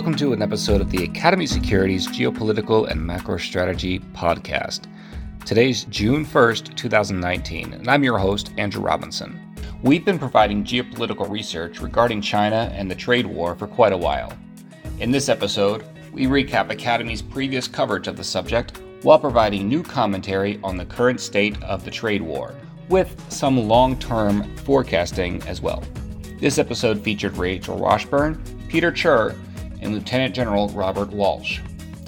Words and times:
Welcome 0.00 0.16
to 0.16 0.32
an 0.32 0.40
episode 0.40 0.80
of 0.80 0.90
the 0.90 1.04
Academy 1.04 1.44
Securities 1.44 2.06
Geopolitical 2.06 2.88
and 2.88 3.06
Macro 3.06 3.36
Strategy 3.36 3.98
podcast. 3.98 4.86
Today's 5.44 5.84
June 5.84 6.24
1st, 6.24 6.74
2019, 6.74 7.74
and 7.74 7.86
I'm 7.86 8.02
your 8.02 8.16
host, 8.16 8.50
Andrew 8.56 8.80
Robinson. 8.80 9.38
We've 9.82 10.02
been 10.02 10.18
providing 10.18 10.64
geopolitical 10.64 11.28
research 11.28 11.82
regarding 11.82 12.22
China 12.22 12.72
and 12.74 12.90
the 12.90 12.94
trade 12.94 13.26
war 13.26 13.54
for 13.54 13.66
quite 13.66 13.92
a 13.92 13.96
while. 13.98 14.32
In 15.00 15.10
this 15.10 15.28
episode, 15.28 15.84
we 16.12 16.24
recap 16.24 16.70
Academy's 16.70 17.20
previous 17.20 17.68
coverage 17.68 18.08
of 18.08 18.16
the 18.16 18.24
subject 18.24 18.80
while 19.02 19.18
providing 19.18 19.68
new 19.68 19.82
commentary 19.82 20.58
on 20.64 20.78
the 20.78 20.86
current 20.86 21.20
state 21.20 21.62
of 21.62 21.84
the 21.84 21.90
trade 21.90 22.22
war, 22.22 22.54
with 22.88 23.22
some 23.30 23.68
long 23.68 23.98
term 23.98 24.56
forecasting 24.56 25.42
as 25.42 25.60
well. 25.60 25.82
This 26.38 26.56
episode 26.56 27.04
featured 27.04 27.36
Rachel 27.36 27.76
Washburn, 27.76 28.42
Peter 28.66 28.90
Tchir, 28.90 29.36
and 29.80 29.94
Lieutenant 29.94 30.34
General 30.34 30.68
Robert 30.70 31.10
Walsh. 31.10 31.60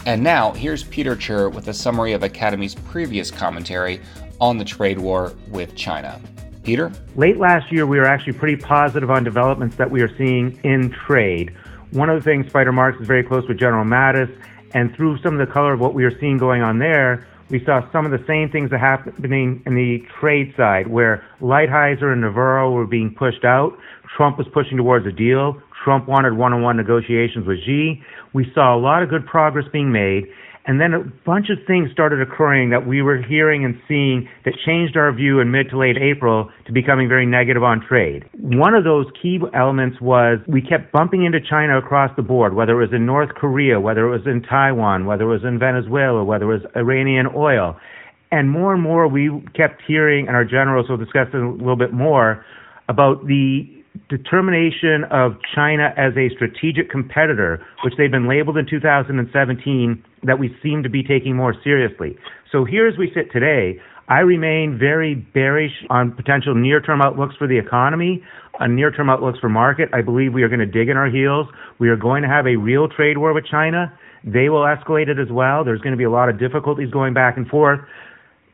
And 0.04 0.22
now, 0.22 0.52
here's 0.52 0.82
Peter 0.84 1.14
Tchir 1.14 1.52
with 1.52 1.68
a 1.68 1.74
summary 1.74 2.12
of 2.12 2.22
Academy's 2.24 2.74
previous 2.74 3.30
commentary 3.30 4.00
on 4.40 4.58
the 4.58 4.64
trade 4.64 4.98
war 4.98 5.32
with 5.48 5.76
China. 5.76 6.20
Peter? 6.64 6.90
Late 7.16 7.38
last 7.38 7.70
year, 7.72 7.86
we 7.86 7.98
were 7.98 8.06
actually 8.06 8.32
pretty 8.32 8.56
positive 8.56 9.10
on 9.10 9.24
developments 9.24 9.76
that 9.76 9.90
we 9.90 10.02
are 10.02 10.16
seeing 10.16 10.58
in 10.64 10.90
trade. 11.06 11.54
One 11.92 12.08
of 12.08 12.16
the 12.16 12.24
things, 12.24 12.46
Spider 12.48 12.72
Marks 12.72 13.00
is 13.00 13.06
very 13.06 13.22
close 13.22 13.46
with 13.46 13.58
General 13.58 13.84
Mattis, 13.84 14.34
and 14.74 14.94
through 14.96 15.18
some 15.18 15.38
of 15.38 15.46
the 15.46 15.52
color 15.52 15.72
of 15.72 15.80
what 15.80 15.94
we 15.94 16.04
are 16.04 16.18
seeing 16.18 16.38
going 16.38 16.62
on 16.62 16.78
there, 16.78 17.26
we 17.50 17.62
saw 17.64 17.82
some 17.92 18.06
of 18.06 18.12
the 18.12 18.24
same 18.26 18.48
things 18.48 18.70
that 18.70 18.80
happening 18.80 19.62
in 19.66 19.74
the 19.74 20.02
trade 20.18 20.54
side, 20.56 20.86
where 20.86 21.22
Lighthizer 21.40 22.10
and 22.10 22.22
Navarro 22.22 22.70
were 22.70 22.86
being 22.86 23.14
pushed 23.14 23.44
out. 23.44 23.78
Trump 24.16 24.38
was 24.38 24.46
pushing 24.48 24.78
towards 24.78 25.06
a 25.06 25.12
deal. 25.12 25.60
Trump 25.82 26.08
wanted 26.08 26.36
one-on-one 26.36 26.76
negotiations 26.76 27.46
with 27.46 27.58
Xi. 27.64 28.00
We 28.32 28.46
saw 28.54 28.76
a 28.76 28.80
lot 28.80 29.02
of 29.02 29.10
good 29.10 29.26
progress 29.26 29.64
being 29.72 29.92
made. 29.92 30.24
And 30.64 30.80
then 30.80 30.94
a 30.94 31.00
bunch 31.26 31.46
of 31.50 31.58
things 31.66 31.90
started 31.90 32.22
occurring 32.22 32.70
that 32.70 32.86
we 32.86 33.02
were 33.02 33.20
hearing 33.20 33.64
and 33.64 33.74
seeing 33.88 34.28
that 34.44 34.54
changed 34.64 34.96
our 34.96 35.12
view 35.12 35.40
in 35.40 35.50
mid 35.50 35.70
to 35.70 35.78
late 35.78 35.96
April 35.98 36.50
to 36.66 36.72
becoming 36.72 37.08
very 37.08 37.26
negative 37.26 37.64
on 37.64 37.84
trade. 37.84 38.24
One 38.38 38.74
of 38.74 38.84
those 38.84 39.06
key 39.20 39.40
elements 39.54 40.00
was 40.00 40.38
we 40.46 40.62
kept 40.62 40.92
bumping 40.92 41.24
into 41.24 41.40
China 41.40 41.78
across 41.78 42.14
the 42.14 42.22
board, 42.22 42.54
whether 42.54 42.80
it 42.80 42.86
was 42.86 42.94
in 42.94 43.04
North 43.04 43.30
Korea, 43.34 43.80
whether 43.80 44.06
it 44.06 44.10
was 44.10 44.26
in 44.26 44.42
Taiwan, 44.42 45.04
whether 45.04 45.24
it 45.24 45.32
was 45.32 45.42
in 45.42 45.58
Venezuela, 45.58 46.22
whether 46.22 46.44
it 46.44 46.60
was 46.60 46.70
Iranian 46.76 47.26
oil. 47.34 47.76
And 48.30 48.48
more 48.48 48.72
and 48.72 48.82
more 48.82 49.08
we 49.08 49.30
kept 49.56 49.82
hearing, 49.86 50.28
and 50.28 50.36
our 50.36 50.44
generals 50.44 50.88
will 50.88 50.96
discuss 50.96 51.26
it 51.34 51.42
a 51.42 51.50
little 51.50 51.76
bit 51.76 51.92
more, 51.92 52.44
about 52.88 53.26
the 53.26 53.81
determination 54.08 55.04
of 55.10 55.32
China 55.54 55.92
as 55.96 56.12
a 56.16 56.28
strategic 56.34 56.90
competitor, 56.90 57.64
which 57.84 57.94
they've 57.98 58.10
been 58.10 58.28
labeled 58.28 58.56
in 58.56 58.66
2017, 58.68 60.04
that 60.24 60.38
we 60.38 60.54
seem 60.62 60.82
to 60.82 60.88
be 60.88 61.02
taking 61.02 61.36
more 61.36 61.54
seriously. 61.62 62.16
So 62.50 62.64
here 62.64 62.86
as 62.86 62.96
we 62.98 63.10
sit 63.14 63.32
today, 63.32 63.80
I 64.08 64.20
remain 64.20 64.78
very 64.78 65.14
bearish 65.14 65.72
on 65.88 66.12
potential 66.12 66.54
near 66.54 66.80
term 66.80 67.00
outlooks 67.00 67.34
for 67.36 67.46
the 67.46 67.58
economy, 67.58 68.22
uh, 68.60 68.64
on 68.64 68.76
near 68.76 68.90
term 68.90 69.08
outlooks 69.08 69.38
for 69.38 69.48
market. 69.48 69.88
I 69.92 70.02
believe 70.02 70.32
we 70.32 70.42
are 70.42 70.48
going 70.48 70.60
to 70.60 70.66
dig 70.66 70.88
in 70.88 70.96
our 70.96 71.10
heels. 71.10 71.46
We 71.78 71.88
are 71.88 71.96
going 71.96 72.22
to 72.22 72.28
have 72.28 72.46
a 72.46 72.56
real 72.56 72.88
trade 72.88 73.18
war 73.18 73.32
with 73.32 73.46
China. 73.50 73.92
They 74.24 74.48
will 74.48 74.62
escalate 74.62 75.08
it 75.08 75.18
as 75.18 75.30
well. 75.30 75.64
There's 75.64 75.80
going 75.80 75.92
to 75.92 75.96
be 75.96 76.04
a 76.04 76.10
lot 76.10 76.28
of 76.28 76.38
difficulties 76.38 76.90
going 76.90 77.14
back 77.14 77.36
and 77.36 77.46
forth. 77.48 77.80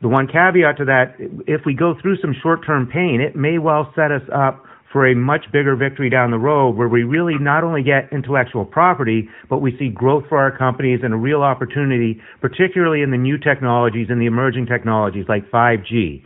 The 0.01 0.07
one 0.07 0.27
caveat 0.27 0.77
to 0.77 0.85
that, 0.85 1.15
if 1.45 1.61
we 1.65 1.73
go 1.73 1.93
through 2.01 2.17
some 2.21 2.33
short 2.41 2.65
term 2.65 2.87
pain, 2.87 3.19
it 3.21 3.35
may 3.35 3.57
well 3.57 3.91
set 3.95 4.11
us 4.11 4.23
up 4.33 4.63
for 4.91 5.07
a 5.07 5.15
much 5.15 5.45
bigger 5.51 5.75
victory 5.75 6.09
down 6.09 6.31
the 6.31 6.39
road 6.39 6.71
where 6.75 6.87
we 6.87 7.03
really 7.03 7.35
not 7.39 7.63
only 7.63 7.83
get 7.83 8.11
intellectual 8.11 8.65
property, 8.65 9.29
but 9.49 9.59
we 9.59 9.77
see 9.77 9.89
growth 9.89 10.23
for 10.27 10.37
our 10.37 10.55
companies 10.55 11.01
and 11.03 11.13
a 11.13 11.17
real 11.17 11.43
opportunity, 11.43 12.19
particularly 12.41 13.01
in 13.01 13.11
the 13.11 13.17
new 13.17 13.37
technologies 13.37 14.07
and 14.09 14.19
the 14.19 14.25
emerging 14.25 14.65
technologies 14.65 15.25
like 15.29 15.49
5G. 15.51 16.23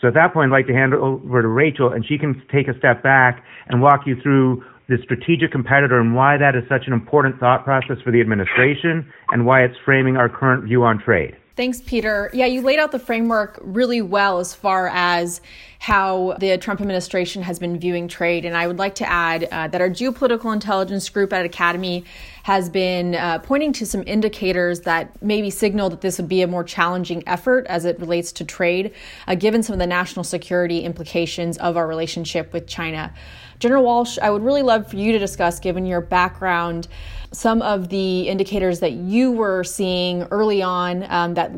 So 0.00 0.08
at 0.08 0.14
that 0.14 0.32
point, 0.32 0.52
I'd 0.52 0.56
like 0.56 0.66
to 0.66 0.74
hand 0.74 0.92
it 0.92 0.98
over 0.98 1.42
to 1.42 1.48
Rachel, 1.48 1.92
and 1.92 2.04
she 2.06 2.18
can 2.18 2.42
take 2.52 2.68
a 2.68 2.78
step 2.78 3.02
back 3.02 3.42
and 3.68 3.80
walk 3.80 4.02
you 4.06 4.16
through 4.22 4.62
the 4.88 4.96
strategic 5.02 5.50
competitor 5.50 5.98
and 5.98 6.14
why 6.14 6.36
that 6.36 6.54
is 6.54 6.62
such 6.68 6.86
an 6.86 6.92
important 6.92 7.40
thought 7.40 7.64
process 7.64 7.96
for 8.04 8.12
the 8.12 8.20
administration 8.20 9.10
and 9.30 9.44
why 9.44 9.62
it's 9.62 9.74
framing 9.84 10.16
our 10.16 10.28
current 10.28 10.64
view 10.64 10.84
on 10.84 10.98
trade. 11.02 11.34
Thanks, 11.56 11.80
Peter. 11.80 12.30
Yeah, 12.34 12.44
you 12.44 12.60
laid 12.60 12.78
out 12.78 12.92
the 12.92 12.98
framework 12.98 13.58
really 13.62 14.02
well 14.02 14.40
as 14.40 14.54
far 14.54 14.88
as 14.88 15.40
how 15.78 16.36
the 16.38 16.58
Trump 16.58 16.82
administration 16.82 17.42
has 17.42 17.58
been 17.58 17.78
viewing 17.78 18.08
trade. 18.08 18.44
And 18.44 18.54
I 18.54 18.66
would 18.66 18.76
like 18.76 18.96
to 18.96 19.10
add 19.10 19.44
uh, 19.44 19.68
that 19.68 19.80
our 19.80 19.88
geopolitical 19.88 20.52
intelligence 20.52 21.08
group 21.08 21.32
at 21.32 21.46
Academy 21.46 22.04
has 22.42 22.68
been 22.68 23.14
uh, 23.14 23.38
pointing 23.38 23.72
to 23.72 23.86
some 23.86 24.04
indicators 24.06 24.80
that 24.80 25.22
maybe 25.22 25.48
signal 25.48 25.88
that 25.88 26.02
this 26.02 26.18
would 26.18 26.28
be 26.28 26.42
a 26.42 26.46
more 26.46 26.62
challenging 26.62 27.26
effort 27.26 27.66
as 27.68 27.86
it 27.86 27.98
relates 28.00 28.32
to 28.32 28.44
trade, 28.44 28.92
uh, 29.26 29.34
given 29.34 29.62
some 29.62 29.72
of 29.72 29.78
the 29.78 29.86
national 29.86 30.24
security 30.24 30.80
implications 30.80 31.56
of 31.56 31.78
our 31.78 31.86
relationship 31.86 32.52
with 32.52 32.66
China. 32.66 33.14
General 33.58 33.84
Walsh, 33.84 34.18
I 34.20 34.30
would 34.30 34.42
really 34.42 34.62
love 34.62 34.88
for 34.88 34.96
you 34.96 35.12
to 35.12 35.18
discuss, 35.18 35.58
given 35.58 35.86
your 35.86 36.00
background, 36.00 36.88
some 37.32 37.62
of 37.62 37.88
the 37.88 38.28
indicators 38.28 38.80
that 38.80 38.92
you 38.92 39.32
were 39.32 39.64
seeing 39.64 40.22
early 40.24 40.62
on 40.62 41.04
um, 41.10 41.34
that 41.34 41.52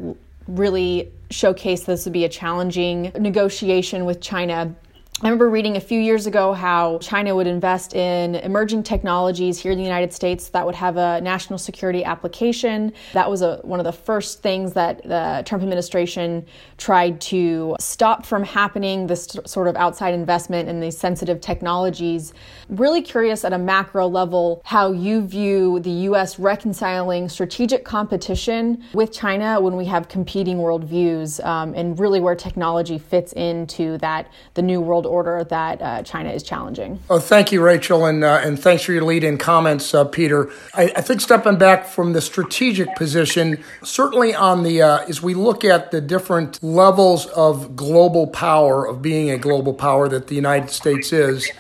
really 0.47 1.13
showcase 1.31 1.85
this 1.85 2.05
would 2.07 2.13
be 2.13 2.25
a 2.25 2.29
challenging 2.29 3.13
negotiation 3.19 4.05
with 4.05 4.21
China 4.21 4.75
I 5.21 5.27
remember 5.27 5.51
reading 5.51 5.77
a 5.77 5.81
few 5.81 5.99
years 5.99 6.29
ago 6.29 6.53
how 6.53 6.99
China 6.99 7.35
would 7.35 7.49
invest 7.49 7.93
in 7.93 8.37
emerging 8.37 8.85
technologies 8.85 9.59
here 9.59 9.73
in 9.73 9.79
the 9.79 9.83
United 9.83 10.13
States 10.13 10.49
that 10.51 10.65
would 10.65 10.77
have 10.77 10.97
a 10.97 11.21
national 11.21 11.59
security 11.59 12.05
application. 12.05 12.93
That 13.15 13.29
was 13.29 13.43
a, 13.43 13.57
one 13.65 13.81
of 13.81 13.85
the 13.85 13.93
first 13.93 14.43
things 14.43 14.75
that 14.75 15.03
the 15.03 15.43
Trump 15.45 15.65
administration 15.65 16.47
tried 16.77 17.21
to 17.23 17.75
stop 17.81 18.27
from 18.27 18.45
happening, 18.45 19.09
this 19.09 19.37
sort 19.45 19.67
of 19.67 19.75
outside 19.75 20.15
investment 20.15 20.69
in 20.69 20.79
these 20.79 20.97
sensitive 20.97 21.41
technologies. 21.41 22.33
Really 22.69 23.03
curious 23.03 23.45
at 23.45 23.53
a 23.53 23.59
macro 23.59 24.07
level 24.07 24.63
how 24.65 24.93
you 24.93 25.27
view 25.27 25.81
the 25.81 25.91
U.S. 25.91 26.39
reconciling 26.39 27.29
strategic 27.29 27.85
competition 27.85 28.85
with 28.93 29.13
China 29.13 29.61
when 29.61 29.75
we 29.75 29.87
have 29.87 30.07
competing 30.07 30.59
worldviews 30.59 31.45
um, 31.45 31.75
and 31.75 31.99
really 31.99 32.21
where 32.21 32.37
technology 32.37 32.99
fits 32.99 33.33
into 33.33 33.99
that, 33.99 34.31
the 34.55 34.63
new 34.63 34.81
world 34.81 35.08
order 35.09 35.45
that 35.45 35.83
uh, 35.83 36.03
China 36.03 36.31
is 36.31 36.43
challenging. 36.43 37.01
Oh, 37.11 37.19
thank 37.19 37.51
you, 37.51 37.63
Rachel, 37.63 38.07
and 38.07 38.23
uh, 38.23 38.41
and 38.45 38.59
thanks 38.59 38.85
for 38.85 38.93
your 38.93 39.05
lead-in 39.05 39.39
comments, 39.39 39.93
uh, 39.95 40.05
Peter. 40.05 40.51
I, 40.75 40.93
I, 40.97 41.01
think 41.01 41.21
stepping 41.21 41.59
back 41.59 41.87
from 41.87 42.13
the 42.13 42.21
strategic 42.21 42.95
position, 42.97 43.63
certainly 43.83 44.35
on 44.35 44.63
the 44.63 44.83
uh, 44.83 45.05
as 45.09 45.23
we 45.23 45.35
look 45.35 45.65
at 45.65 45.91
the 45.91 46.01
different 46.01 46.63
levels 46.63 47.27
of 47.27 47.75
global 47.75 48.27
power 48.27 48.87
of 48.87 49.03
being 49.03 49.31
a 49.31 49.39
global 49.39 49.75
power 49.75 50.09
that 50.09 50.29
the 50.29 50.35
United 50.35 50.71
States 50.71 51.13
is 51.13 51.51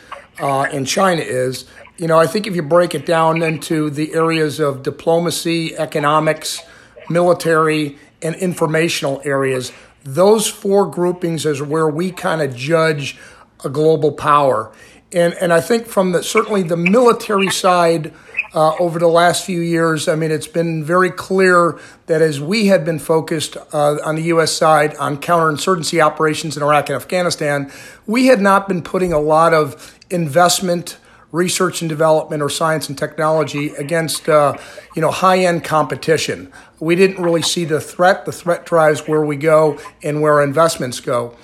uh, 0.41 0.63
and 0.63 0.87
China 0.87 1.23
is. 1.23 1.65
You 1.97 2.07
know, 2.07 2.19
I 2.19 2.27
think 2.27 2.47
if 2.47 2.55
you 2.55 2.63
break 2.63 2.95
it 2.95 3.07
down 3.07 3.43
into 3.43 3.91
the 3.91 4.15
areas 4.15 4.61
of 4.61 4.85
diplomacy, 4.85 5.77
economics, 5.77 6.63
military, 7.11 7.99
and 8.23 8.35
informational 8.37 9.21
areas, 9.25 9.73
those 10.05 10.47
four 10.47 10.87
groupings 10.87 11.45
is 11.45 11.61
where 11.61 11.89
we 11.89 12.11
kind 12.11 12.41
of 12.41 12.55
judge 12.55 13.19
a 13.65 13.69
global 13.69 14.13
power. 14.13 14.73
And, 15.12 15.35
and 15.35 15.53
I 15.53 15.61
think 15.61 15.87
from 15.87 16.12
the, 16.12 16.23
certainly 16.23 16.62
the 16.62 16.77
military 16.77 17.50
side, 17.50 18.12
uh, 18.55 18.75
over 18.77 18.99
the 18.99 19.09
last 19.09 19.44
few 19.44 19.61
years, 19.61 20.09
I 20.09 20.15
mean, 20.15 20.31
it's 20.31 20.47
been 20.47 20.82
very 20.82 21.11
clear 21.11 21.79
that 22.06 22.23
as 22.23 22.41
we 22.41 22.67
had 22.67 22.85
been 22.85 22.99
focused 22.99 23.56
uh, 23.73 23.99
on 24.05 24.17
the 24.17 24.23
U.S. 24.25 24.53
side 24.53 24.97
on 24.97 25.19
counterinsurgency 25.19 26.03
operations 26.03 26.56
in 26.56 26.62
Iraq 26.62 26.88
and 26.88 26.97
Afghanistan, 26.97 27.71
we 28.06 28.27
had 28.27 28.41
not 28.41 28.67
been 28.69 28.82
putting 28.82 29.12
a 29.12 29.21
lot 29.21 29.53
of 29.53 29.99
investment, 30.11 30.97
research 31.31 31.82
and 31.82 31.88
development, 31.91 32.43
or 32.43 32.49
science 32.49 32.88
and 32.88 32.97
technology 32.97 33.69
against, 33.75 34.29
uh, 34.29 34.56
you 34.97 35.03
know, 35.03 35.11
high-end 35.11 35.62
competition. 35.62 36.50
We 36.81 36.97
didn't 36.97 37.23
really 37.23 37.43
see 37.43 37.67
the 37.67 37.81
threat. 37.81 38.25
The 38.25 38.32
threat 38.32 38.65
drives 38.65 39.06
where 39.06 39.25
we 39.25 39.37
go 39.37 39.79
and 40.03 40.23
where 40.23 40.35
our 40.35 40.43
investments 40.43 41.00
go. 41.00 41.37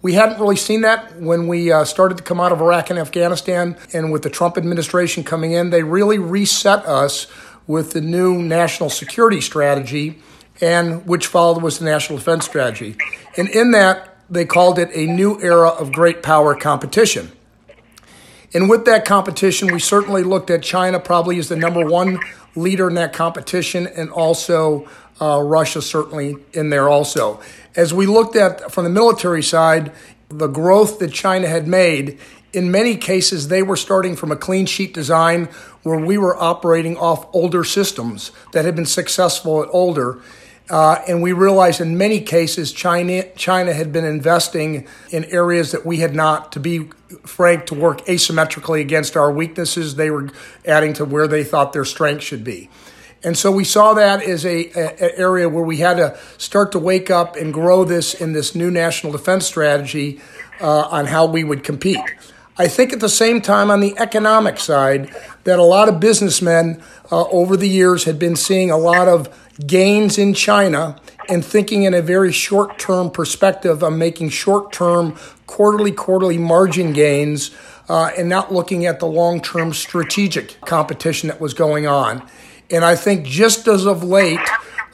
We 0.00 0.12
hadn't 0.12 0.38
really 0.38 0.56
seen 0.56 0.82
that 0.82 1.20
when 1.20 1.48
we 1.48 1.72
uh, 1.72 1.84
started 1.84 2.18
to 2.18 2.24
come 2.24 2.40
out 2.40 2.52
of 2.52 2.60
Iraq 2.60 2.90
and 2.90 2.98
Afghanistan. 2.98 3.76
And 3.92 4.12
with 4.12 4.22
the 4.22 4.30
Trump 4.30 4.56
administration 4.56 5.24
coming 5.24 5.52
in, 5.52 5.70
they 5.70 5.82
really 5.82 6.18
reset 6.18 6.86
us 6.86 7.26
with 7.66 7.92
the 7.92 8.00
new 8.00 8.40
national 8.40 8.90
security 8.90 9.40
strategy, 9.40 10.20
and 10.60 11.06
which 11.06 11.26
followed 11.26 11.62
was 11.62 11.78
the 11.78 11.84
national 11.84 12.18
defense 12.18 12.46
strategy. 12.46 12.96
And 13.36 13.48
in 13.48 13.72
that, 13.72 14.16
they 14.30 14.44
called 14.44 14.78
it 14.78 14.90
a 14.94 15.06
new 15.06 15.40
era 15.40 15.68
of 15.68 15.92
great 15.92 16.22
power 16.22 16.54
competition. 16.54 17.32
And 18.54 18.70
with 18.70 18.86
that 18.86 19.04
competition, 19.04 19.72
we 19.72 19.80
certainly 19.80 20.22
looked 20.22 20.50
at 20.50 20.62
China 20.62 20.98
probably 20.98 21.38
as 21.38 21.48
the 21.48 21.56
number 21.56 21.84
one 21.84 22.18
leader 22.58 22.88
in 22.88 22.94
that 22.94 23.12
competition, 23.12 23.86
and 23.86 24.10
also 24.10 24.88
uh, 25.20 25.40
Russia 25.40 25.82
certainly 25.82 26.36
in 26.52 26.70
there 26.70 26.88
also. 26.88 27.40
As 27.76 27.94
we 27.94 28.06
looked 28.06 28.36
at 28.36 28.72
from 28.72 28.84
the 28.84 28.90
military 28.90 29.42
side, 29.42 29.92
the 30.28 30.46
growth 30.46 30.98
that 30.98 31.12
China 31.12 31.48
had 31.48 31.66
made 31.66 32.18
in 32.52 32.70
many 32.70 32.96
cases, 32.96 33.48
they 33.48 33.62
were 33.62 33.76
starting 33.76 34.16
from 34.16 34.32
a 34.32 34.36
clean 34.36 34.66
sheet 34.66 34.94
design 34.94 35.48
where 35.82 35.98
we 35.98 36.16
were 36.16 36.36
operating 36.36 36.96
off 36.96 37.26
older 37.34 37.62
systems 37.62 38.32
that 38.52 38.64
had 38.64 38.74
been 38.74 38.86
successful 38.86 39.62
at 39.62 39.68
older. 39.70 40.20
Uh, 40.70 41.02
and 41.08 41.22
we 41.22 41.32
realized 41.32 41.80
in 41.80 41.96
many 41.96 42.20
cases 42.20 42.72
China 42.72 43.22
China 43.34 43.72
had 43.72 43.92
been 43.92 44.04
investing 44.04 44.86
in 45.10 45.24
areas 45.26 45.72
that 45.72 45.86
we 45.86 45.98
had 45.98 46.14
not. 46.14 46.52
To 46.52 46.60
be 46.60 46.90
frank, 47.24 47.66
to 47.66 47.74
work 47.74 48.04
asymmetrically 48.06 48.80
against 48.80 49.16
our 49.16 49.30
weaknesses, 49.30 49.94
they 49.94 50.10
were 50.10 50.30
adding 50.66 50.92
to 50.94 51.04
where 51.04 51.26
they 51.26 51.44
thought 51.44 51.72
their 51.72 51.84
strength 51.84 52.22
should 52.22 52.44
be. 52.44 52.68
And 53.24 53.36
so 53.36 53.50
we 53.50 53.64
saw 53.64 53.94
that 53.94 54.22
as 54.22 54.46
a, 54.46 54.66
a, 54.70 55.18
area 55.18 55.48
where 55.48 55.64
we 55.64 55.78
had 55.78 55.96
to 55.96 56.16
start 56.36 56.72
to 56.72 56.78
wake 56.78 57.10
up 57.10 57.34
and 57.34 57.52
grow 57.52 57.84
this 57.84 58.14
in 58.14 58.32
this 58.32 58.54
new 58.54 58.70
national 58.70 59.12
defense 59.12 59.44
strategy 59.44 60.20
uh, 60.60 60.82
on 60.82 61.06
how 61.06 61.26
we 61.26 61.42
would 61.42 61.64
compete. 61.64 61.98
I 62.58 62.66
think 62.66 62.92
at 62.92 62.98
the 62.98 63.08
same 63.08 63.40
time 63.40 63.70
on 63.70 63.80
the 63.80 63.96
economic 63.98 64.58
side 64.58 65.14
that 65.44 65.60
a 65.60 65.62
lot 65.64 65.88
of 65.88 66.00
businessmen 66.00 66.82
uh, 67.10 67.24
over 67.28 67.56
the 67.56 67.68
years 67.68 68.04
had 68.04 68.18
been 68.18 68.34
seeing 68.34 68.70
a 68.70 68.76
lot 68.76 69.06
of 69.06 69.28
gains 69.64 70.18
in 70.18 70.34
China 70.34 70.96
and 71.28 71.44
thinking 71.44 71.84
in 71.84 71.94
a 71.94 72.02
very 72.02 72.32
short 72.32 72.78
term 72.78 73.10
perspective 73.10 73.82
of 73.82 73.92
making 73.92 74.30
short 74.30 74.72
term 74.72 75.16
quarterly 75.46 75.92
quarterly 75.92 76.36
margin 76.36 76.92
gains 76.92 77.52
uh, 77.88 78.10
and 78.18 78.28
not 78.28 78.52
looking 78.52 78.86
at 78.86 78.98
the 78.98 79.06
long 79.06 79.40
term 79.40 79.72
strategic 79.72 80.60
competition 80.62 81.28
that 81.28 81.40
was 81.40 81.54
going 81.54 81.86
on. 81.86 82.28
And 82.70 82.84
I 82.84 82.96
think 82.96 83.24
just 83.24 83.68
as 83.68 83.86
of 83.86 84.02
late, 84.02 84.40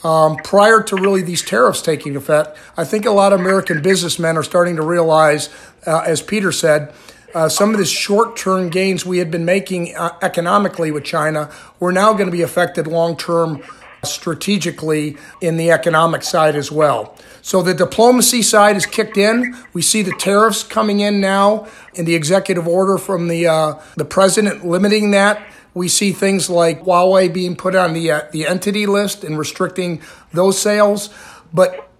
um, 0.05 0.37
prior 0.37 0.82
to 0.82 0.96
really 0.96 1.22
these 1.22 1.43
tariffs 1.43 1.81
taking 1.81 2.14
effect, 2.14 2.58
I 2.76 2.84
think 2.84 3.06
a 3.06 3.10
lot 3.10 3.32
of 3.32 3.40
American 3.40 3.81
businessmen 3.81 4.37
are 4.37 4.43
starting 4.43 4.76
to 4.76 4.82
realize, 4.82 5.49
uh, 5.87 6.02
as 6.06 6.20
Peter 6.20 6.52
said, 6.52 6.93
uh, 7.34 7.48
some 7.48 7.72
of 7.72 7.78
the 7.78 7.84
short 7.84 8.36
term 8.36 8.70
gains 8.70 9.04
we 9.04 9.19
had 9.19 9.31
been 9.31 9.44
making 9.44 9.94
uh, 9.96 10.16
economically 10.22 10.90
with 10.90 11.04
China 11.04 11.50
were 11.81 11.92
now 11.92 12.12
going 12.12 12.26
to 12.26 12.32
be 12.32 12.42
affected 12.42 12.86
long 12.86 13.16
term 13.16 13.62
strategically 14.04 15.16
in 15.40 15.56
the 15.56 15.70
economic 15.70 16.22
side 16.22 16.56
as 16.56 16.70
well. 16.70 17.16
So 17.42 17.62
the 17.62 17.75
diplomacy 17.75 18.42
side 18.42 18.76
is 18.76 18.86
kicked 18.86 19.16
in. 19.16 19.56
We 19.72 19.82
see 19.82 20.02
the 20.02 20.14
tariffs 20.19 20.62
coming 20.62 21.00
in 21.00 21.20
now 21.20 21.66
in 21.94 22.04
the 22.04 22.14
executive 22.14 22.69
order 22.69 22.98
from 22.98 23.28
the 23.28 23.46
uh, 23.46 23.75
the 23.96 24.04
president 24.04 24.64
limiting 24.64 25.10
that. 25.12 25.44
We 25.75 25.88
see 25.88 26.12
things 26.12 26.48
like 26.48 26.84
Huawei 26.84 27.32
being 27.32 27.56
put 27.56 27.75
on 27.75 27.94
the 27.94 28.10
uh, 28.10 28.22
the 28.31 28.46
entity 28.46 28.86
list 28.86 29.25
and 29.25 29.38
restricting 29.38 30.00
those 30.32 30.60
sales, 30.60 31.10
but 31.52 31.90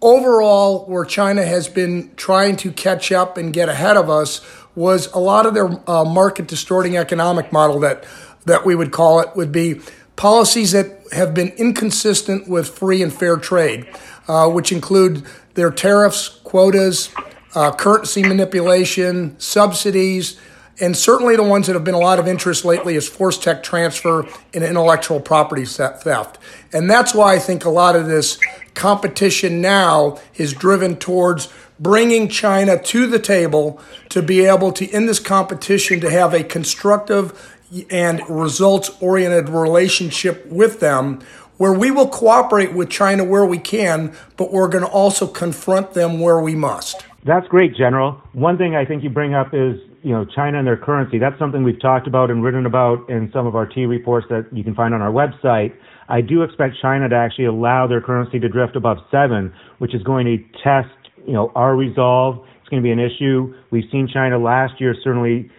overall, 0.00 0.86
where 0.86 1.04
China 1.04 1.44
has 1.44 1.68
been 1.68 2.10
trying 2.16 2.56
to 2.56 2.70
catch 2.72 3.10
up 3.12 3.36
and 3.36 3.52
get 3.52 3.68
ahead 3.68 3.96
of 3.96 4.08
us 4.08 4.40
was 4.74 5.12
a 5.12 5.18
lot 5.18 5.46
of 5.46 5.54
their 5.54 5.68
uh, 5.88 6.04
market 6.04 6.46
distorting 6.46 6.96
economic 6.96 7.52
model 7.52 7.80
that 7.80 8.04
that 8.44 8.64
we 8.64 8.74
would 8.74 8.92
call 8.92 9.20
it 9.20 9.28
would 9.36 9.52
be 9.52 9.80
policies 10.16 10.72
that 10.72 11.00
have 11.12 11.34
been 11.34 11.48
inconsistent 11.50 12.48
with 12.48 12.68
free 12.68 13.02
and 13.02 13.12
fair 13.12 13.36
trade, 13.36 13.86
uh, 14.26 14.48
which 14.48 14.72
include 14.72 15.22
their 15.54 15.70
tariffs, 15.70 16.40
quotas, 16.44 17.10
uh, 17.54 17.70
currency 17.72 18.22
manipulation, 18.22 19.38
subsidies, 19.38 20.38
and 20.80 20.96
certainly 20.96 21.36
the 21.36 21.42
ones 21.42 21.66
that 21.66 21.74
have 21.74 21.84
been 21.84 21.94
a 21.94 22.00
lot 22.00 22.18
of 22.18 22.28
interest 22.28 22.64
lately 22.64 22.94
is 22.94 23.08
forced 23.08 23.42
tech 23.42 23.62
transfer 23.62 24.26
and 24.54 24.62
intellectual 24.62 25.20
property 25.20 25.64
theft. 25.64 26.38
And 26.72 26.88
that's 26.88 27.14
why 27.14 27.34
I 27.34 27.38
think 27.38 27.64
a 27.64 27.70
lot 27.70 27.96
of 27.96 28.06
this 28.06 28.38
competition 28.74 29.60
now 29.60 30.18
is 30.36 30.52
driven 30.52 30.96
towards 30.96 31.52
bringing 31.80 32.28
China 32.28 32.80
to 32.82 33.06
the 33.06 33.18
table 33.18 33.80
to 34.08 34.22
be 34.22 34.44
able 34.44 34.72
to, 34.72 34.88
in 34.90 35.06
this 35.06 35.20
competition, 35.20 36.00
to 36.00 36.10
have 36.10 36.34
a 36.34 36.42
constructive 36.42 37.56
and 37.90 38.22
results 38.28 38.90
oriented 39.00 39.48
relationship 39.48 40.46
with 40.46 40.80
them 40.80 41.20
where 41.58 41.72
we 41.72 41.90
will 41.90 42.08
cooperate 42.08 42.72
with 42.72 42.88
China 42.88 43.24
where 43.24 43.44
we 43.44 43.58
can, 43.58 44.16
but 44.36 44.52
we're 44.52 44.68
going 44.68 44.84
to 44.84 44.90
also 44.90 45.26
confront 45.26 45.92
them 45.92 46.20
where 46.20 46.40
we 46.40 46.54
must. 46.54 47.04
That's 47.24 47.46
great, 47.48 47.76
General. 47.76 48.12
One 48.32 48.56
thing 48.56 48.76
I 48.76 48.84
think 48.84 49.02
you 49.02 49.10
bring 49.10 49.34
up 49.34 49.48
is, 49.52 49.76
you 50.02 50.12
know, 50.12 50.24
China 50.24 50.58
and 50.58 50.66
their 50.66 50.76
currency. 50.76 51.18
That's 51.18 51.38
something 51.38 51.64
we've 51.64 51.80
talked 51.80 52.06
about 52.06 52.30
and 52.30 52.42
written 52.42 52.64
about 52.64 53.10
in 53.10 53.30
some 53.32 53.46
of 53.46 53.56
our 53.56 53.66
T 53.66 53.86
reports 53.86 54.26
that 54.30 54.46
you 54.52 54.62
can 54.62 54.74
find 54.74 54.94
on 54.94 55.02
our 55.02 55.10
website. 55.10 55.74
I 56.08 56.20
do 56.20 56.42
expect 56.42 56.76
China 56.80 57.08
to 57.08 57.16
actually 57.16 57.46
allow 57.46 57.86
their 57.86 58.00
currency 58.00 58.38
to 58.38 58.48
drift 58.48 58.76
above 58.76 58.98
seven, 59.10 59.52
which 59.78 59.94
is 59.94 60.02
going 60.04 60.26
to 60.26 60.38
test, 60.62 60.88
you 61.28 61.34
know, 61.34 61.52
our 61.54 61.76
resolve. 61.76 62.44
It's 62.60 62.68
going 62.68 62.82
to 62.82 62.86
be 62.86 62.90
an 62.90 62.98
issue. 62.98 63.54
We've 63.70 63.88
seen 63.92 64.08
China 64.12 64.38
last 64.38 64.80
year 64.80 64.96
certainly 65.04 65.50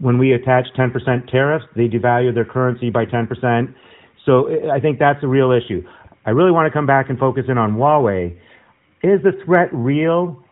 when 0.00 0.18
we 0.18 0.32
attached 0.32 0.76
10% 0.76 1.30
tariffs, 1.30 1.64
they 1.74 1.88
devalued 1.88 2.34
their 2.34 2.44
currency 2.44 2.90
by 2.90 3.04
10%. 3.04 3.74
So 4.24 4.70
I 4.70 4.80
think 4.80 4.98
that's 4.98 5.22
a 5.22 5.26
real 5.26 5.50
issue. 5.50 5.82
I 6.26 6.30
really 6.30 6.50
want 6.50 6.66
to 6.66 6.76
come 6.76 6.86
back 6.86 7.08
and 7.08 7.18
focus 7.18 7.44
in 7.48 7.58
on 7.58 7.74
Huawei. 7.74 8.36
Is 9.02 9.22
the 9.22 9.32
threat 9.44 9.68
real? 9.72 10.42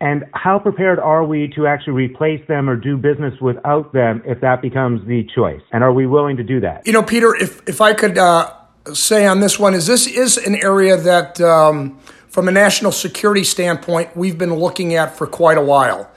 And 0.00 0.24
how 0.34 0.58
prepared 0.58 0.98
are 0.98 1.24
we 1.24 1.48
to 1.56 1.66
actually 1.66 1.94
replace 1.94 2.46
them 2.48 2.68
or 2.68 2.76
do 2.76 2.96
business 2.98 3.32
without 3.40 3.92
them 3.92 4.22
if 4.26 4.40
that 4.42 4.60
becomes 4.60 5.06
the 5.06 5.26
choice? 5.34 5.62
And 5.72 5.82
are 5.82 5.92
we 5.92 6.06
willing 6.06 6.36
to 6.36 6.42
do 6.42 6.60
that? 6.60 6.86
You 6.86 6.92
know, 6.92 7.02
Peter, 7.02 7.34
if, 7.34 7.66
if 7.66 7.80
I 7.80 7.94
could 7.94 8.18
uh, 8.18 8.52
say 8.92 9.26
on 9.26 9.40
this 9.40 9.58
one, 9.58 9.74
is 9.74 9.86
this 9.86 10.06
is 10.06 10.36
an 10.36 10.54
area 10.56 10.96
that, 10.98 11.40
um, 11.40 11.98
from 12.36 12.48
a 12.48 12.52
national 12.52 12.92
security 12.92 13.42
standpoint, 13.42 14.14
we've 14.14 14.36
been 14.36 14.52
looking 14.52 14.94
at 14.94 15.16
for 15.16 15.26
quite 15.26 15.56
a 15.56 15.62
while. 15.62 16.10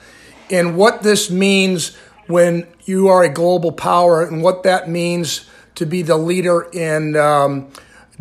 And 0.52 0.76
what 0.76 1.02
this 1.02 1.32
means 1.32 1.96
when 2.28 2.68
you 2.84 3.08
are 3.08 3.24
a 3.24 3.30
global 3.30 3.72
power 3.72 4.22
and 4.22 4.44
what 4.44 4.64
that 4.64 4.90
means 4.90 5.50
to 5.76 5.86
be 5.86 6.02
the 6.02 6.18
leader 6.18 6.68
in 6.74 7.16
um, 7.16 7.72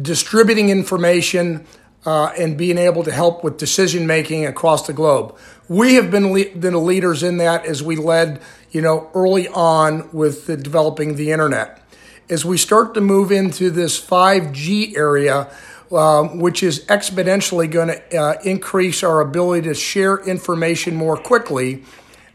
distributing 0.00 0.70
information 0.70 1.66
uh, 2.06 2.26
and 2.38 2.56
being 2.56 2.78
able 2.78 3.02
to 3.02 3.10
help 3.10 3.42
with 3.42 3.58
decision 3.58 4.06
making 4.06 4.46
across 4.46 4.86
the 4.86 4.92
globe. 4.92 5.36
We 5.66 5.94
have 5.94 6.08
been 6.08 6.32
le- 6.32 6.54
the 6.54 6.78
leaders 6.78 7.24
in 7.24 7.38
that 7.38 7.66
as 7.66 7.82
we 7.82 7.96
led, 7.96 8.40
you 8.70 8.80
know, 8.80 9.10
early 9.12 9.48
on 9.48 10.08
with 10.12 10.46
the 10.46 10.56
developing 10.56 11.16
the 11.16 11.32
internet. 11.32 11.82
As 12.30 12.44
we 12.44 12.58
start 12.58 12.94
to 12.94 13.00
move 13.00 13.32
into 13.32 13.72
this 13.72 14.00
5G 14.00 14.96
area, 14.96 15.50
um, 15.92 16.38
which 16.38 16.62
is 16.62 16.84
exponentially 16.86 17.70
going 17.70 17.88
to 17.88 18.16
uh, 18.16 18.34
increase 18.44 19.02
our 19.02 19.20
ability 19.20 19.68
to 19.68 19.74
share 19.74 20.18
information 20.18 20.94
more 20.94 21.16
quickly 21.16 21.82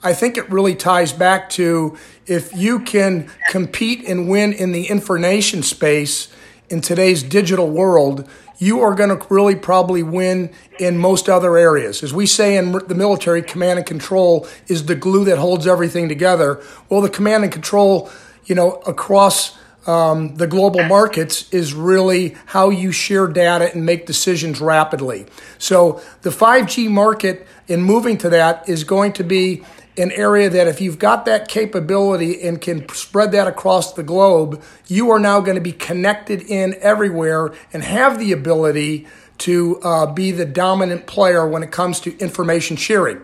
I 0.05 0.13
think 0.13 0.38
it 0.38 0.50
really 0.51 0.75
ties 0.75 1.13
back 1.13 1.50
to 1.51 1.98
if 2.27 2.53
you 2.53 2.81
can 2.81 3.31
compete 3.50 4.03
and 4.05 4.27
win 4.27 4.51
in 4.51 4.74
the 4.74 4.88
information 4.88 5.63
space 5.63 6.27
in 6.69 6.81
today's 6.81 7.24
digital 7.24 7.69
world, 7.69 8.29
you 8.57 8.81
are 8.81 8.95
going 8.95 9.17
to 9.17 9.27
really 9.29 9.55
probably 9.55 10.03
win 10.03 10.51
in 10.77 10.98
most 10.98 11.29
other 11.29 11.57
areas. 11.57 12.03
As 12.03 12.13
we 12.13 12.25
say 12.25 12.57
in 12.57 12.74
the 12.74 12.95
military, 12.95 13.41
command 13.41 13.79
and 13.79 13.88
control 13.88 14.45
is 14.67 14.88
the 14.88 14.95
glue 14.95 15.24
that 15.24 15.38
holds 15.38 15.65
everything 15.65 16.10
together. 16.10 16.62
Well, 16.89 17.00
the 17.00 17.10
command 17.10 17.45
and 17.45 17.53
control, 17.53 18.10
you 18.45 18.55
know, 18.55 18.81
across 18.86 19.57
um, 19.86 20.36
the 20.36 20.48
global 20.48 20.84
markets 20.84 21.50
is 21.52 21.74
really 21.74 22.36
how 22.48 22.70
you 22.70 22.92
share 22.92 23.28
data 23.28 23.74
and 23.74 23.86
make 23.86 24.06
decisions 24.06 24.62
rapidly. 24.62 25.25
So 25.58 26.02
the 26.22 26.30
5G 26.30 26.90
market 26.90 27.48
in 27.68 27.82
moving 27.82 28.18
to 28.20 28.30
that 28.30 28.68
is 28.70 28.84
going 28.84 29.13
to 29.13 29.24
be 29.24 29.63
an 29.98 30.12
area 30.12 30.50
that 30.50 30.68
if 30.68 30.82
you've 30.82 30.98
got 30.98 31.25
that 31.25 31.48
capability 31.48 32.42
and 32.42 32.60
can 32.60 32.88
spread 32.90 33.32
that 33.32 33.48
across 33.48 33.94
the 33.94 34.04
globe, 34.04 34.62
you 34.88 35.12
are 35.12 35.20
now 35.20 35.40
going 35.40 35.56
to 35.56 35.62
be 35.62 35.72
connected 35.72 36.42
in 36.42 36.75
everywhere 36.80 37.54
and 37.72 37.84
have 37.84 38.18
the 38.18 38.32
ability 38.32 39.06
to 39.40 39.80
uh, 39.82 40.06
be 40.12 40.32
the 40.32 40.46
dominant 40.46 41.06
player 41.06 41.48
when 41.48 41.63
it 41.63 41.72
comes 41.72 42.00
to 42.00 42.18
information 42.18 42.75
sharing. 42.75 43.22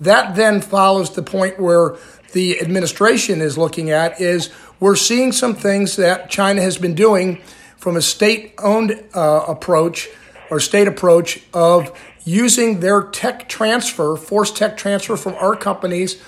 That 0.00 0.36
then 0.36 0.60
follows 0.60 1.14
the 1.14 1.22
point 1.22 1.58
where 1.58 1.96
the 2.32 2.60
administration 2.60 3.40
is 3.40 3.56
looking 3.56 3.90
at 3.90 4.20
is 4.20 4.50
we're 4.80 4.96
seeing 4.96 5.32
some 5.32 5.54
things 5.54 5.96
that 5.96 6.30
China 6.30 6.62
has 6.62 6.76
been 6.78 6.94
doing 6.94 7.40
from 7.76 7.96
a 7.96 8.02
state-owned 8.02 9.04
uh, 9.14 9.44
approach 9.48 10.08
or 10.50 10.60
state 10.60 10.88
approach 10.88 11.40
of 11.54 11.96
using 12.24 12.80
their 12.80 13.02
tech 13.02 13.48
transfer, 13.48 14.16
forced 14.16 14.56
tech 14.56 14.76
transfer 14.76 15.16
from 15.16 15.34
our 15.34 15.56
companies, 15.56 16.20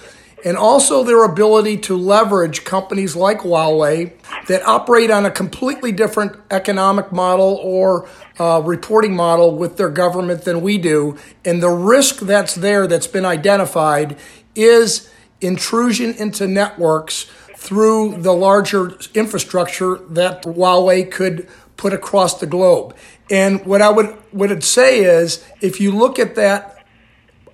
and 0.45 0.57
also 0.57 1.03
their 1.03 1.25
ability 1.25 1.77
to 1.77 1.97
leverage 1.97 2.65
companies 2.65 3.17
like 3.17 3.41
Huawei 3.41 4.13
that 4.47 4.63
operate 4.63 5.11
on 5.11 5.27
a 5.27 5.31
completely 5.31 5.91
different 5.91 6.37
economic 6.51 7.11
model 7.11 7.59
or 7.63 8.09
uh, 8.39 8.63
reporting 8.65 9.17
model 9.17 9.57
with 9.57 9.77
their 9.77 9.91
government 9.91 10.43
than 10.45 10.61
we 10.61 10.79
do. 10.79 11.19
And 11.45 11.61
the 11.61 11.71
risk 11.71 12.21
that's 12.21 12.55
there 12.55 12.87
that's 12.87 13.09
been 13.09 13.25
identified 13.25 14.17
is 14.55 15.11
intrusion 15.41 16.15
into 16.15 16.47
networks 16.47 17.27
through 17.59 18.23
the 18.23 18.33
larger 18.33 18.97
infrastructure 19.15 19.97
that 20.11 20.45
Huawei 20.45 21.11
could 21.11 21.49
put 21.77 21.93
across 21.93 22.39
the 22.39 22.47
globe. 22.47 22.95
And 23.29 23.67
what 23.67 23.83
I 23.83 23.91
would 23.91 24.07
what 24.31 24.53
I'd 24.53 24.63
say 24.63 25.01
is, 25.01 25.45
if 25.61 25.81
you 25.81 25.91
look 25.91 26.21
at 26.21 26.37
that 26.37 26.77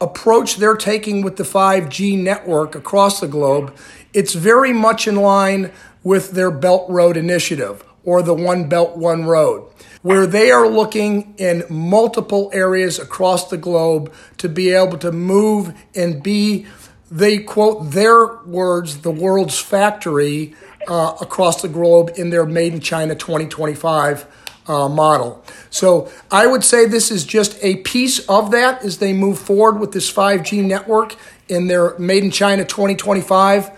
approach 0.00 0.56
they're 0.56 0.76
taking 0.76 1.22
with 1.22 1.36
the 1.36 1.44
5G 1.44 2.22
network 2.22 2.74
across 2.74 3.20
the 3.20 3.26
globe, 3.26 3.74
it's 4.12 4.34
very 4.34 4.74
much 4.74 5.08
in 5.08 5.16
line 5.16 5.72
with 6.02 6.32
their 6.32 6.50
Belt 6.50 6.84
Road 6.90 7.16
Initiative 7.16 7.82
or 8.04 8.20
the 8.20 8.34
One 8.34 8.68
Belt, 8.68 8.98
One 8.98 9.24
Road, 9.24 9.66
where 10.02 10.26
they 10.26 10.50
are 10.50 10.68
looking 10.68 11.34
in 11.38 11.64
multiple 11.70 12.50
areas 12.52 12.98
across 12.98 13.48
the 13.48 13.56
globe 13.56 14.12
to 14.36 14.50
be 14.50 14.70
able 14.70 14.98
to 14.98 15.10
move 15.10 15.72
and 15.94 16.22
be, 16.22 16.66
they 17.14 17.38
quote 17.38 17.92
their 17.92 18.38
words, 18.38 18.98
the 18.98 19.10
world's 19.10 19.58
factory 19.58 20.52
uh, 20.88 21.14
across 21.20 21.62
the 21.62 21.68
globe 21.68 22.10
in 22.16 22.30
their 22.30 22.44
Made 22.44 22.74
in 22.74 22.80
China 22.80 23.14
2025 23.14 24.26
uh, 24.66 24.88
model. 24.88 25.44
So 25.70 26.10
I 26.32 26.48
would 26.48 26.64
say 26.64 26.86
this 26.86 27.12
is 27.12 27.24
just 27.24 27.56
a 27.62 27.76
piece 27.76 28.18
of 28.28 28.50
that 28.50 28.82
as 28.82 28.98
they 28.98 29.12
move 29.12 29.38
forward 29.38 29.78
with 29.78 29.92
this 29.92 30.12
5G 30.12 30.64
network 30.64 31.14
in 31.48 31.68
their 31.68 31.96
Made 32.00 32.24
in 32.24 32.30
China 32.32 32.64
2025 32.64 33.70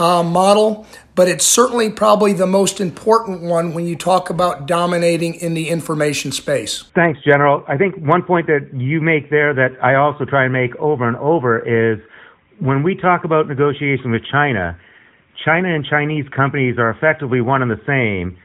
uh, 0.00 0.22
model 0.24 0.84
but 1.20 1.28
it's 1.28 1.44
certainly 1.44 1.90
probably 1.90 2.32
the 2.32 2.46
most 2.46 2.80
important 2.80 3.42
one 3.42 3.74
when 3.74 3.86
you 3.86 3.94
talk 3.94 4.30
about 4.30 4.66
dominating 4.66 5.34
in 5.34 5.52
the 5.52 5.68
information 5.68 6.32
space. 6.32 6.84
Thanks, 6.94 7.20
General. 7.22 7.62
I 7.68 7.76
think 7.76 7.94
one 7.96 8.22
point 8.22 8.46
that 8.46 8.70
you 8.72 9.02
make 9.02 9.28
there 9.28 9.52
that 9.52 9.72
I 9.82 9.96
also 9.96 10.24
try 10.24 10.44
and 10.44 10.52
make 10.52 10.74
over 10.76 11.06
and 11.06 11.18
over 11.18 11.58
is 11.58 12.00
when 12.60 12.82
we 12.82 12.94
talk 12.94 13.24
about 13.24 13.48
negotiation 13.48 14.10
with 14.10 14.22
China, 14.30 14.78
China 15.44 15.74
and 15.74 15.84
Chinese 15.84 16.26
companies 16.34 16.76
are 16.78 16.90
effectively 16.90 17.40
one 17.40 17.62
and 17.62 17.70
the 17.70 17.80
same. 17.86 18.36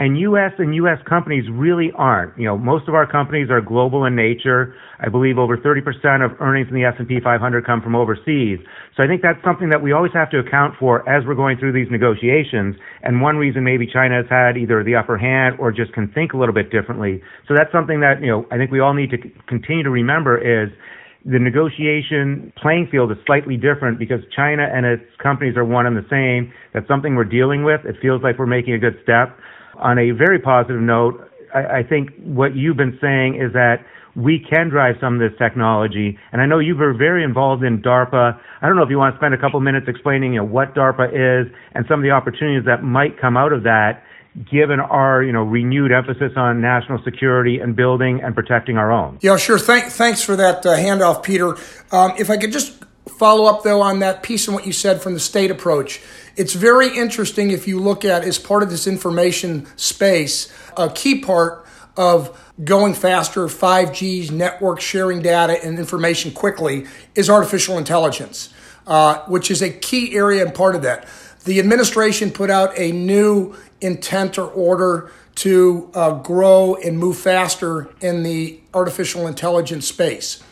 And 0.00 0.18
U.S. 0.18 0.50
and 0.58 0.74
U.S. 0.74 0.98
companies 1.08 1.44
really 1.50 1.92
aren't. 1.94 2.36
You 2.36 2.46
know, 2.46 2.58
most 2.58 2.88
of 2.88 2.94
our 2.94 3.06
companies 3.06 3.48
are 3.48 3.60
global 3.60 4.04
in 4.04 4.16
nature. 4.16 4.74
I 4.98 5.08
believe 5.08 5.38
over 5.38 5.56
30% 5.56 6.24
of 6.24 6.40
earnings 6.40 6.66
in 6.68 6.74
the 6.74 6.84
S&P 6.84 7.20
500 7.22 7.64
come 7.64 7.80
from 7.80 7.94
overseas. 7.94 8.58
So 8.96 9.04
I 9.04 9.06
think 9.06 9.22
that's 9.22 9.42
something 9.44 9.68
that 9.70 9.82
we 9.82 9.92
always 9.92 10.12
have 10.12 10.30
to 10.30 10.40
account 10.40 10.74
for 10.80 11.08
as 11.08 11.24
we're 11.24 11.36
going 11.36 11.58
through 11.58 11.72
these 11.72 11.86
negotiations. 11.92 12.74
And 13.02 13.22
one 13.22 13.36
reason 13.36 13.62
maybe 13.62 13.86
China 13.86 14.16
has 14.16 14.26
had 14.28 14.56
either 14.56 14.82
the 14.82 14.96
upper 14.96 15.16
hand 15.16 15.56
or 15.60 15.70
just 15.70 15.92
can 15.92 16.08
think 16.08 16.32
a 16.32 16.36
little 16.36 16.54
bit 16.54 16.72
differently. 16.72 17.22
So 17.46 17.54
that's 17.54 17.70
something 17.70 18.00
that, 18.00 18.20
you 18.20 18.28
know, 18.28 18.46
I 18.50 18.56
think 18.56 18.72
we 18.72 18.80
all 18.80 18.94
need 18.94 19.10
to 19.10 19.18
continue 19.46 19.84
to 19.84 19.90
remember 19.90 20.36
is 20.38 20.70
the 21.24 21.38
negotiation 21.38 22.52
playing 22.60 22.88
field 22.90 23.10
is 23.10 23.18
slightly 23.26 23.56
different 23.56 23.98
because 23.98 24.20
China 24.36 24.68
and 24.70 24.84
its 24.84 25.04
companies 25.22 25.56
are 25.56 25.64
one 25.64 25.86
and 25.86 25.96
the 25.96 26.04
same. 26.10 26.52
That's 26.74 26.86
something 26.86 27.16
we're 27.16 27.24
dealing 27.24 27.64
with. 27.64 27.80
It 27.84 27.96
feels 28.02 28.22
like 28.22 28.38
we're 28.38 28.46
making 28.46 28.74
a 28.74 28.78
good 28.78 28.98
step. 29.02 29.36
On 29.80 29.98
a 29.98 30.10
very 30.12 30.38
positive 30.38 30.80
note, 30.80 31.14
I, 31.54 31.80
I 31.80 31.82
think 31.82 32.10
what 32.20 32.54
you've 32.54 32.76
been 32.76 32.98
saying 33.00 33.40
is 33.40 33.52
that 33.54 33.76
we 34.16 34.38
can 34.38 34.68
drive 34.68 34.96
some 35.00 35.14
of 35.14 35.20
this 35.20 35.36
technology. 35.38 36.18
And 36.32 36.40
I 36.40 36.46
know 36.46 36.58
you 36.60 36.76
were 36.76 36.94
very 36.94 37.24
involved 37.24 37.64
in 37.64 37.82
DARPA. 37.82 38.38
I 38.62 38.66
don't 38.66 38.76
know 38.76 38.84
if 38.84 38.90
you 38.90 38.98
want 38.98 39.14
to 39.14 39.18
spend 39.18 39.34
a 39.34 39.38
couple 39.38 39.58
minutes 39.60 39.86
explaining 39.88 40.34
you 40.34 40.40
know, 40.40 40.46
what 40.46 40.74
DARPA 40.74 41.08
is 41.10 41.52
and 41.74 41.84
some 41.88 41.98
of 42.00 42.04
the 42.04 42.10
opportunities 42.10 42.64
that 42.66 42.84
might 42.84 43.20
come 43.20 43.36
out 43.36 43.52
of 43.52 43.64
that, 43.64 44.04
given 44.50 44.80
our 44.80 45.22
you 45.22 45.32
know 45.32 45.42
renewed 45.42 45.92
emphasis 45.92 46.32
on 46.36 46.60
national 46.60 47.02
security 47.04 47.60
and 47.60 47.76
building 47.76 48.20
and 48.22 48.34
protecting 48.34 48.76
our 48.76 48.90
own. 48.90 49.18
Yeah, 49.22 49.36
sure. 49.36 49.58
Thank, 49.58 49.92
thanks 49.92 50.22
for 50.22 50.36
that 50.36 50.66
uh, 50.66 50.76
handoff, 50.76 51.22
Peter. 51.22 51.56
Um, 51.92 52.12
if 52.18 52.30
I 52.30 52.36
could 52.36 52.52
just 52.52 52.84
follow 53.18 53.44
up 53.46 53.62
though 53.62 53.80
on 53.80 54.00
that 54.00 54.22
piece 54.22 54.46
and 54.48 54.54
what 54.54 54.66
you 54.66 54.72
said 54.72 55.02
from 55.02 55.14
the 55.14 55.20
state 55.20 55.50
approach. 55.50 56.00
It's 56.36 56.54
very 56.54 56.96
interesting 56.96 57.50
if 57.50 57.68
you 57.68 57.78
look 57.78 58.04
at 58.04 58.24
as 58.24 58.38
part 58.38 58.62
of 58.62 58.70
this 58.70 58.86
information 58.86 59.66
space, 59.76 60.52
a 60.76 60.90
key 60.90 61.20
part 61.20 61.64
of 61.96 62.52
going 62.64 62.94
faster, 62.94 63.46
5G's 63.46 64.30
network 64.30 64.80
sharing 64.80 65.22
data 65.22 65.62
and 65.64 65.78
information 65.78 66.32
quickly 66.32 66.86
is 67.14 67.30
artificial 67.30 67.78
intelligence, 67.78 68.52
uh, 68.86 69.18
which 69.26 69.50
is 69.50 69.62
a 69.62 69.70
key 69.70 70.16
area 70.16 70.44
and 70.44 70.54
part 70.54 70.74
of 70.74 70.82
that. 70.82 71.06
The 71.44 71.60
administration 71.60 72.30
put 72.30 72.50
out 72.50 72.76
a 72.76 72.90
new 72.90 73.54
intent 73.84 74.38
or 74.38 74.48
order 74.48 75.10
to 75.36 75.90
uh, 75.94 76.12
grow 76.12 76.74
and 76.76 76.98
move 76.98 77.18
faster 77.18 77.88
in 78.00 78.22
the 78.22 78.60
artificial 78.72 79.26
intelligence 79.26 79.86
space. 79.86 80.42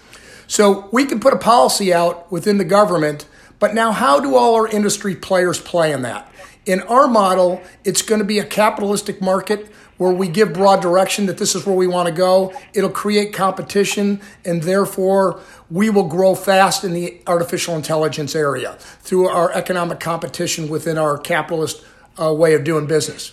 So 0.47 0.89
we 0.93 1.07
can 1.07 1.19
put 1.19 1.33
a 1.33 1.39
policy 1.39 1.95
out 1.95 2.31
within 2.31 2.59
the 2.59 2.65
government, 2.65 3.27
but 3.59 3.75
now 3.75 3.93
how 3.93 4.21
do 4.21 4.35
all 4.35 4.55
our 4.55 4.69
industry 4.69 5.15
players 5.15 5.61
play 5.61 5.93
in 5.93 6.03
that? 6.03 6.31
In 6.67 6.83
our 6.83 7.09
model, 7.09 7.63
it's 7.85 8.03
going 8.03 8.21
to 8.21 8.25
be 8.25 8.39
a 8.39 8.45
capitalistic 8.45 9.21
market 9.21 9.73
where 9.97 10.13
we 10.13 10.29
give 10.29 10.53
broad 10.53 10.83
direction 10.83 11.27
that 11.27 11.39
this 11.39 11.55
is 11.55 11.65
where 11.65 11.77
we 11.77 11.87
want 11.87 12.09
to 12.09 12.15
go. 12.15 12.53
It'll 12.75 12.91
create 12.91 13.33
competition, 13.33 14.21
and 14.45 14.63
therefore 14.63 15.41
we 15.71 15.91
will 15.91 16.09
grow 16.09 16.35
fast 16.35 16.83
in 16.83 16.93
the 16.93 17.21
artificial 17.27 17.77
intelligence 17.77 18.35
area 18.35 18.73
through 19.01 19.29
our 19.29 19.53
economic 19.53 20.01
competition 20.01 20.69
within 20.69 20.99
our 20.99 21.19
capitalist 21.19 21.85
uh, 22.21 22.33
way 22.33 22.55
of 22.55 22.65
doing 22.65 22.87
business. 22.87 23.33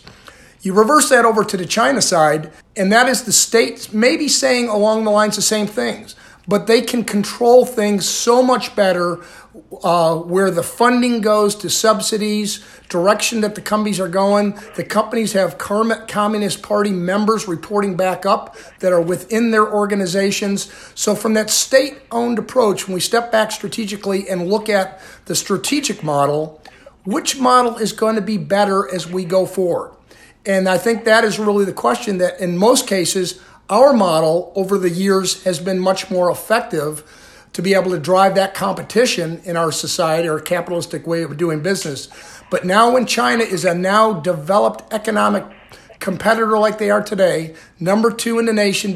You 0.61 0.73
reverse 0.73 1.09
that 1.09 1.25
over 1.25 1.43
to 1.43 1.57
the 1.57 1.65
China 1.65 2.01
side, 2.01 2.51
and 2.75 2.91
that 2.91 3.07
is 3.07 3.23
the 3.23 3.31
states 3.31 3.93
maybe 3.93 4.27
saying 4.27 4.67
along 4.67 5.05
the 5.05 5.11
lines 5.11 5.35
the 5.35 5.41
same 5.41 5.67
things 5.67 6.15
but 6.49 6.65
they 6.65 6.81
can 6.81 7.03
control 7.03 7.63
things 7.63 8.09
so 8.09 8.41
much 8.41 8.75
better 8.75 9.19
uh, 9.83 10.15
where 10.15 10.49
the 10.49 10.63
funding 10.63 11.21
goes 11.21 11.53
to 11.53 11.69
subsidies, 11.69 12.65
direction 12.89 13.41
that 13.41 13.53
the 13.53 13.61
companies 13.61 13.99
are 13.99 14.07
going. 14.07 14.57
The 14.75 14.83
companies 14.83 15.33
have 15.33 15.59
Communist 15.59 16.63
Party 16.63 16.89
members 16.89 17.47
reporting 17.47 17.95
back 17.95 18.25
up 18.25 18.57
that 18.79 18.91
are 18.91 19.01
within 19.01 19.51
their 19.51 19.71
organizations. 19.71 20.73
So, 20.95 21.13
from 21.13 21.35
that 21.35 21.51
state 21.51 21.99
owned 22.11 22.39
approach, 22.39 22.87
when 22.87 22.95
we 22.95 22.99
step 22.99 23.31
back 23.31 23.51
strategically 23.51 24.27
and 24.27 24.49
look 24.49 24.69
at 24.69 24.99
the 25.25 25.35
strategic 25.35 26.03
model, 26.03 26.59
which 27.05 27.39
model 27.39 27.77
is 27.77 27.93
going 27.93 28.15
to 28.15 28.21
be 28.21 28.37
better 28.37 28.93
as 28.93 29.07
we 29.07 29.25
go 29.25 29.45
forward? 29.45 29.95
And 30.45 30.67
I 30.67 30.77
think 30.77 31.05
that 31.05 31.23
is 31.23 31.39
really 31.39 31.65
the 31.65 31.73
question 31.73 32.17
that 32.19 32.39
in 32.39 32.57
most 32.57 32.87
cases, 32.87 33.41
our 33.69 33.93
model 33.93 34.51
over 34.55 34.77
the 34.77 34.89
years 34.89 35.43
has 35.43 35.59
been 35.59 35.79
much 35.79 36.09
more 36.09 36.31
effective 36.31 37.03
to 37.53 37.61
be 37.61 37.73
able 37.73 37.91
to 37.91 37.99
drive 37.99 38.35
that 38.35 38.53
competition 38.53 39.41
in 39.43 39.57
our 39.57 39.71
society, 39.71 40.27
our 40.27 40.39
capitalistic 40.39 41.05
way 41.05 41.23
of 41.23 41.37
doing 41.37 41.61
business. 41.61 42.07
But 42.49 42.65
now, 42.65 42.93
when 42.93 43.05
China 43.05 43.43
is 43.43 43.65
a 43.65 43.75
now 43.75 44.13
developed 44.13 44.91
economic 44.93 45.45
competitor 45.99 46.57
like 46.57 46.77
they 46.77 46.89
are 46.89 47.03
today, 47.03 47.55
number 47.79 48.11
two 48.11 48.39
in 48.39 48.45
the 48.45 48.53
nation, 48.53 48.91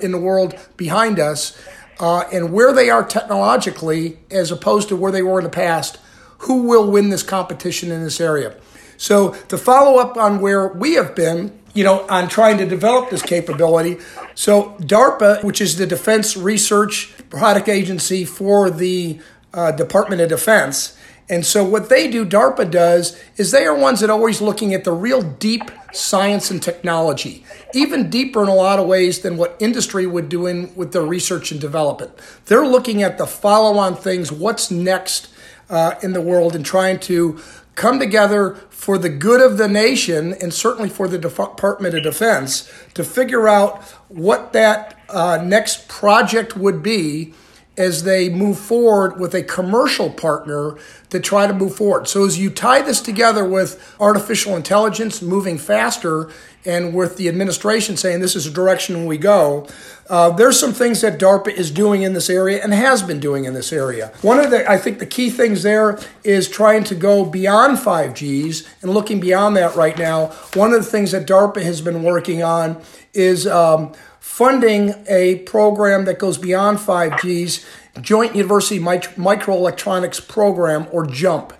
in 0.00 0.12
the 0.12 0.20
world 0.20 0.58
behind 0.76 1.20
us, 1.20 1.60
uh, 1.98 2.24
and 2.32 2.52
where 2.52 2.72
they 2.72 2.90
are 2.90 3.04
technologically 3.04 4.18
as 4.30 4.50
opposed 4.50 4.88
to 4.88 4.96
where 4.96 5.12
they 5.12 5.22
were 5.22 5.38
in 5.38 5.44
the 5.44 5.50
past, 5.50 5.98
who 6.38 6.62
will 6.62 6.90
win 6.90 7.10
this 7.10 7.22
competition 7.22 7.90
in 7.90 8.02
this 8.02 8.20
area? 8.20 8.56
So, 8.96 9.32
to 9.48 9.58
follow 9.58 9.98
up 9.98 10.16
on 10.16 10.40
where 10.40 10.68
we 10.68 10.94
have 10.94 11.14
been, 11.14 11.58
you 11.74 11.84
know, 11.84 12.06
on 12.08 12.28
trying 12.28 12.56
to 12.58 12.66
develop 12.66 13.10
this 13.10 13.22
capability. 13.22 13.98
So 14.34 14.76
DARPA, 14.80 15.44
which 15.44 15.60
is 15.60 15.76
the 15.76 15.86
Defense 15.86 16.36
Research 16.36 17.12
Product 17.28 17.68
Agency 17.68 18.24
for 18.24 18.70
the 18.70 19.20
uh, 19.52 19.72
Department 19.72 20.22
of 20.22 20.30
Defense, 20.30 20.96
and 21.28 21.44
so 21.44 21.64
what 21.64 21.88
they 21.88 22.08
do, 22.08 22.24
DARPA 22.24 22.70
does, 22.70 23.20
is 23.36 23.50
they 23.50 23.66
are 23.66 23.74
ones 23.74 24.00
that 24.00 24.10
are 24.10 24.12
always 24.12 24.40
looking 24.40 24.74
at 24.74 24.84
the 24.84 24.92
real 24.92 25.22
deep 25.22 25.72
science 25.92 26.52
and 26.52 26.62
technology, 26.62 27.44
even 27.74 28.10
deeper 28.10 28.42
in 28.42 28.48
a 28.48 28.54
lot 28.54 28.78
of 28.78 28.86
ways 28.86 29.20
than 29.20 29.36
what 29.36 29.56
industry 29.58 30.06
would 30.06 30.28
do 30.28 30.46
in 30.46 30.72
with 30.76 30.92
their 30.92 31.02
research 31.02 31.50
and 31.50 31.60
development. 31.60 32.12
They're 32.44 32.66
looking 32.66 33.02
at 33.02 33.18
the 33.18 33.26
follow-on 33.26 33.96
things, 33.96 34.30
what's 34.30 34.70
next 34.70 35.28
uh, 35.68 35.94
in 36.02 36.12
the 36.12 36.20
world, 36.20 36.54
and 36.54 36.64
trying 36.64 36.98
to 37.00 37.40
come 37.74 37.98
together 37.98 38.54
for 38.70 38.98
the 38.98 39.08
good 39.08 39.40
of 39.40 39.58
the 39.58 39.68
nation 39.68 40.32
and 40.40 40.52
certainly 40.52 40.88
for 40.88 41.06
the 41.06 41.18
Department 41.18 41.94
of 41.94 42.02
Defense 42.02 42.72
to 42.94 43.04
figure 43.04 43.46
out 43.46 43.82
what 44.08 44.52
that 44.54 44.98
uh, 45.10 45.38
next 45.42 45.86
project 45.88 46.56
would 46.56 46.82
be 46.82 47.34
as 47.76 48.04
they 48.04 48.28
move 48.28 48.58
forward 48.58 49.20
with 49.20 49.34
a 49.34 49.42
commercial 49.42 50.10
partner 50.10 50.76
to 51.10 51.20
try 51.20 51.46
to 51.46 51.52
move 51.52 51.76
forward. 51.76 52.08
So, 52.08 52.24
as 52.24 52.38
you 52.38 52.48
tie 52.48 52.80
this 52.80 53.00
together 53.00 53.44
with 53.44 53.94
artificial 54.00 54.56
intelligence 54.56 55.20
moving 55.20 55.58
faster 55.58 56.30
and 56.66 56.94
with 56.94 57.16
the 57.16 57.28
administration 57.28 57.96
saying 57.96 58.20
this 58.20 58.36
is 58.36 58.44
the 58.44 58.50
direction 58.50 59.06
we 59.06 59.18
go, 59.18 59.66
uh, 60.08 60.30
there's 60.30 60.58
some 60.58 60.72
things 60.72 61.00
that 61.00 61.18
DARPA 61.18 61.48
is 61.48 61.70
doing 61.70 62.02
in 62.02 62.12
this 62.12 62.28
area 62.30 62.62
and 62.62 62.72
has 62.72 63.02
been 63.02 63.20
doing 63.20 63.44
in 63.44 63.54
this 63.54 63.72
area. 63.72 64.12
One 64.22 64.38
of 64.38 64.50
the, 64.50 64.68
I 64.70 64.78
think, 64.78 64.98
the 64.98 65.06
key 65.06 65.30
things 65.30 65.62
there 65.62 65.98
is 66.22 66.48
trying 66.48 66.84
to 66.84 66.94
go 66.94 67.24
beyond 67.24 67.78
5Gs 67.78 68.66
and 68.82 68.92
looking 68.92 69.20
beyond 69.20 69.56
that 69.56 69.74
right 69.74 69.98
now. 69.98 70.26
One 70.54 70.72
of 70.72 70.84
the 70.84 70.90
things 70.90 71.12
that 71.12 71.26
DARPA 71.26 71.62
has 71.62 71.80
been 71.80 72.02
working 72.02 72.42
on 72.42 72.80
is 73.14 73.46
um, 73.46 73.94
funding 74.20 74.94
a 75.08 75.36
program 75.40 76.04
that 76.04 76.18
goes 76.18 76.38
beyond 76.38 76.78
5Gs, 76.78 77.64
Joint 78.00 78.34
University 78.36 78.78
Microelectronics 78.78 80.28
Program, 80.28 80.86
or 80.92 81.06
JUMP. 81.06 81.52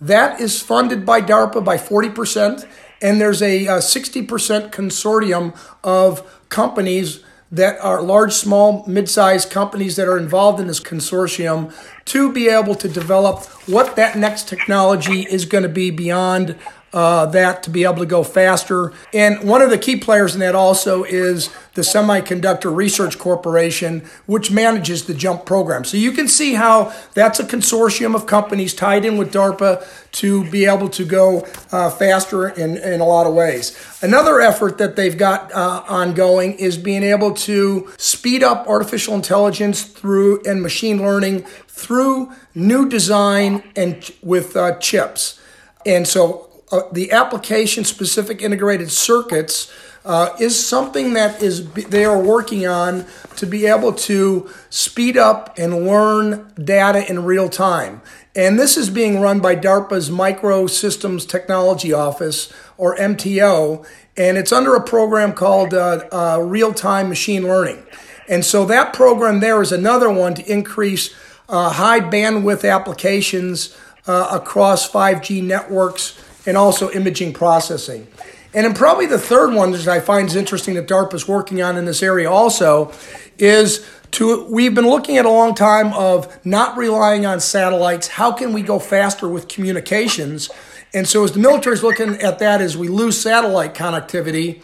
That 0.00 0.40
is 0.40 0.60
funded 0.60 1.06
by 1.06 1.20
DARPA 1.20 1.64
by 1.64 1.76
40%, 1.76 2.66
and 3.02 3.20
there's 3.20 3.42
a, 3.42 3.66
uh, 3.66 3.76
a 3.76 3.80
60% 3.80 4.70
consortium 4.70 5.56
of 5.82 6.40
companies 6.48 7.22
that 7.50 7.78
are 7.80 8.00
large, 8.00 8.32
small, 8.32 8.84
mid 8.86 9.08
sized 9.08 9.50
companies 9.50 9.96
that 9.96 10.08
are 10.08 10.16
involved 10.16 10.58
in 10.58 10.68
this 10.68 10.80
consortium 10.80 11.72
to 12.06 12.32
be 12.32 12.48
able 12.48 12.74
to 12.74 12.88
develop 12.88 13.44
what 13.68 13.96
that 13.96 14.16
next 14.16 14.48
technology 14.48 15.22
is 15.22 15.44
going 15.44 15.62
to 15.62 15.68
be 15.68 15.90
beyond 15.90 16.56
uh, 16.92 17.26
that 17.26 17.62
to 17.62 17.70
be 17.70 17.84
able 17.84 17.98
to 17.98 18.06
go 18.06 18.22
faster. 18.22 18.92
And 19.12 19.42
one 19.48 19.62
of 19.62 19.70
the 19.70 19.78
key 19.78 19.96
players 19.96 20.34
in 20.34 20.40
that 20.40 20.54
also 20.54 21.04
is 21.04 21.48
the 21.74 21.82
Semiconductor 21.82 22.74
Research 22.74 23.18
Corporation, 23.18 24.02
which 24.26 24.50
manages 24.50 25.06
the 25.06 25.14
JUMP 25.14 25.46
program. 25.46 25.84
So 25.84 25.96
you 25.96 26.12
can 26.12 26.28
see 26.28 26.54
how 26.54 26.92
that's 27.14 27.40
a 27.40 27.44
consortium 27.44 28.14
of 28.14 28.26
companies 28.26 28.74
tied 28.74 29.04
in 29.04 29.16
with 29.16 29.32
DARPA 29.32 29.86
to 30.12 30.48
be 30.50 30.66
able 30.66 30.90
to 30.90 31.04
go 31.06 31.46
uh, 31.70 31.88
faster 31.88 32.48
in, 32.48 32.76
in 32.76 33.00
a 33.00 33.06
lot 33.06 33.26
of 33.26 33.32
ways. 33.32 33.74
Another 34.02 34.40
effort 34.40 34.76
that 34.78 34.96
they've 34.96 35.16
got 35.16 35.50
uh, 35.52 35.84
ongoing 35.88 36.52
is 36.54 36.76
being 36.76 37.02
able 37.02 37.32
to 37.32 37.90
speed 37.96 38.42
up 38.42 38.66
artificial 38.68 39.14
intelligence 39.14 39.82
through 39.82 40.42
and 40.44 40.60
machine 40.60 41.00
learning 41.00 41.42
through 41.68 42.30
new 42.54 42.86
design 42.86 43.62
and 43.74 44.12
with 44.22 44.54
uh, 44.56 44.76
chips. 44.78 45.40
And 45.86 46.06
so 46.06 46.51
uh, 46.72 46.88
the 46.90 47.12
application 47.12 47.84
specific 47.84 48.40
integrated 48.40 48.90
circuits 48.90 49.70
uh, 50.06 50.34
is 50.40 50.66
something 50.66 51.12
that 51.12 51.42
is 51.42 51.70
they 51.72 52.04
are 52.04 52.20
working 52.20 52.66
on 52.66 53.04
to 53.36 53.46
be 53.46 53.66
able 53.66 53.92
to 53.92 54.50
speed 54.70 55.16
up 55.16 55.56
and 55.58 55.86
learn 55.86 56.50
data 56.64 57.08
in 57.08 57.24
real 57.24 57.48
time. 57.48 58.00
And 58.34 58.58
this 58.58 58.78
is 58.78 58.88
being 58.88 59.20
run 59.20 59.40
by 59.40 59.54
DARPA's 59.54 60.08
Microsystems 60.08 61.28
Technology 61.28 61.92
Office, 61.92 62.50
or 62.78 62.96
MTO, 62.96 63.86
and 64.16 64.38
it's 64.38 64.50
under 64.50 64.74
a 64.74 64.82
program 64.82 65.34
called 65.34 65.74
uh, 65.74 66.04
uh, 66.10 66.38
Real 66.42 66.72
Time 66.72 67.10
Machine 67.10 67.42
Learning. 67.42 67.84
And 68.28 68.44
so 68.44 68.64
that 68.64 68.94
program 68.94 69.40
there 69.40 69.60
is 69.60 69.72
another 69.72 70.10
one 70.10 70.34
to 70.34 70.50
increase 70.50 71.14
uh, 71.50 71.70
high 71.70 72.00
bandwidth 72.00 72.68
applications 72.68 73.76
across 74.06 74.90
5G 74.90 75.44
networks 75.44 76.18
and 76.46 76.56
also 76.56 76.90
imaging 76.90 77.32
processing. 77.32 78.06
And 78.54 78.66
then 78.66 78.74
probably 78.74 79.06
the 79.06 79.18
third 79.18 79.54
one 79.54 79.72
that 79.72 79.88
I 79.88 80.00
find 80.00 80.28
is 80.28 80.36
interesting 80.36 80.74
that 80.74 80.86
DARPA 80.86 81.14
is 81.14 81.26
working 81.26 81.62
on 81.62 81.76
in 81.76 81.86
this 81.86 82.02
area 82.02 82.30
also 82.30 82.92
is 83.38 83.86
to 84.12 84.44
we've 84.44 84.74
been 84.74 84.88
looking 84.88 85.16
at 85.16 85.24
a 85.24 85.30
long 85.30 85.54
time 85.54 85.92
of 85.94 86.44
not 86.44 86.76
relying 86.76 87.24
on 87.24 87.40
satellites. 87.40 88.08
How 88.08 88.30
can 88.32 88.52
we 88.52 88.60
go 88.60 88.78
faster 88.78 89.26
with 89.26 89.48
communications? 89.48 90.50
And 90.92 91.08
so 91.08 91.24
as 91.24 91.32
the 91.32 91.38
military 91.38 91.74
is 91.74 91.82
looking 91.82 92.16
at 92.16 92.38
that 92.40 92.60
as 92.60 92.76
we 92.76 92.88
lose 92.88 93.18
satellite 93.18 93.72
connectivity 93.74 94.60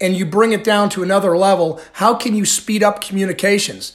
and 0.00 0.14
you 0.14 0.26
bring 0.26 0.52
it 0.52 0.62
down 0.62 0.90
to 0.90 1.02
another 1.02 1.36
level, 1.36 1.80
how 1.94 2.14
can 2.14 2.34
you 2.34 2.44
speed 2.44 2.82
up 2.82 3.00
communications? 3.00 3.94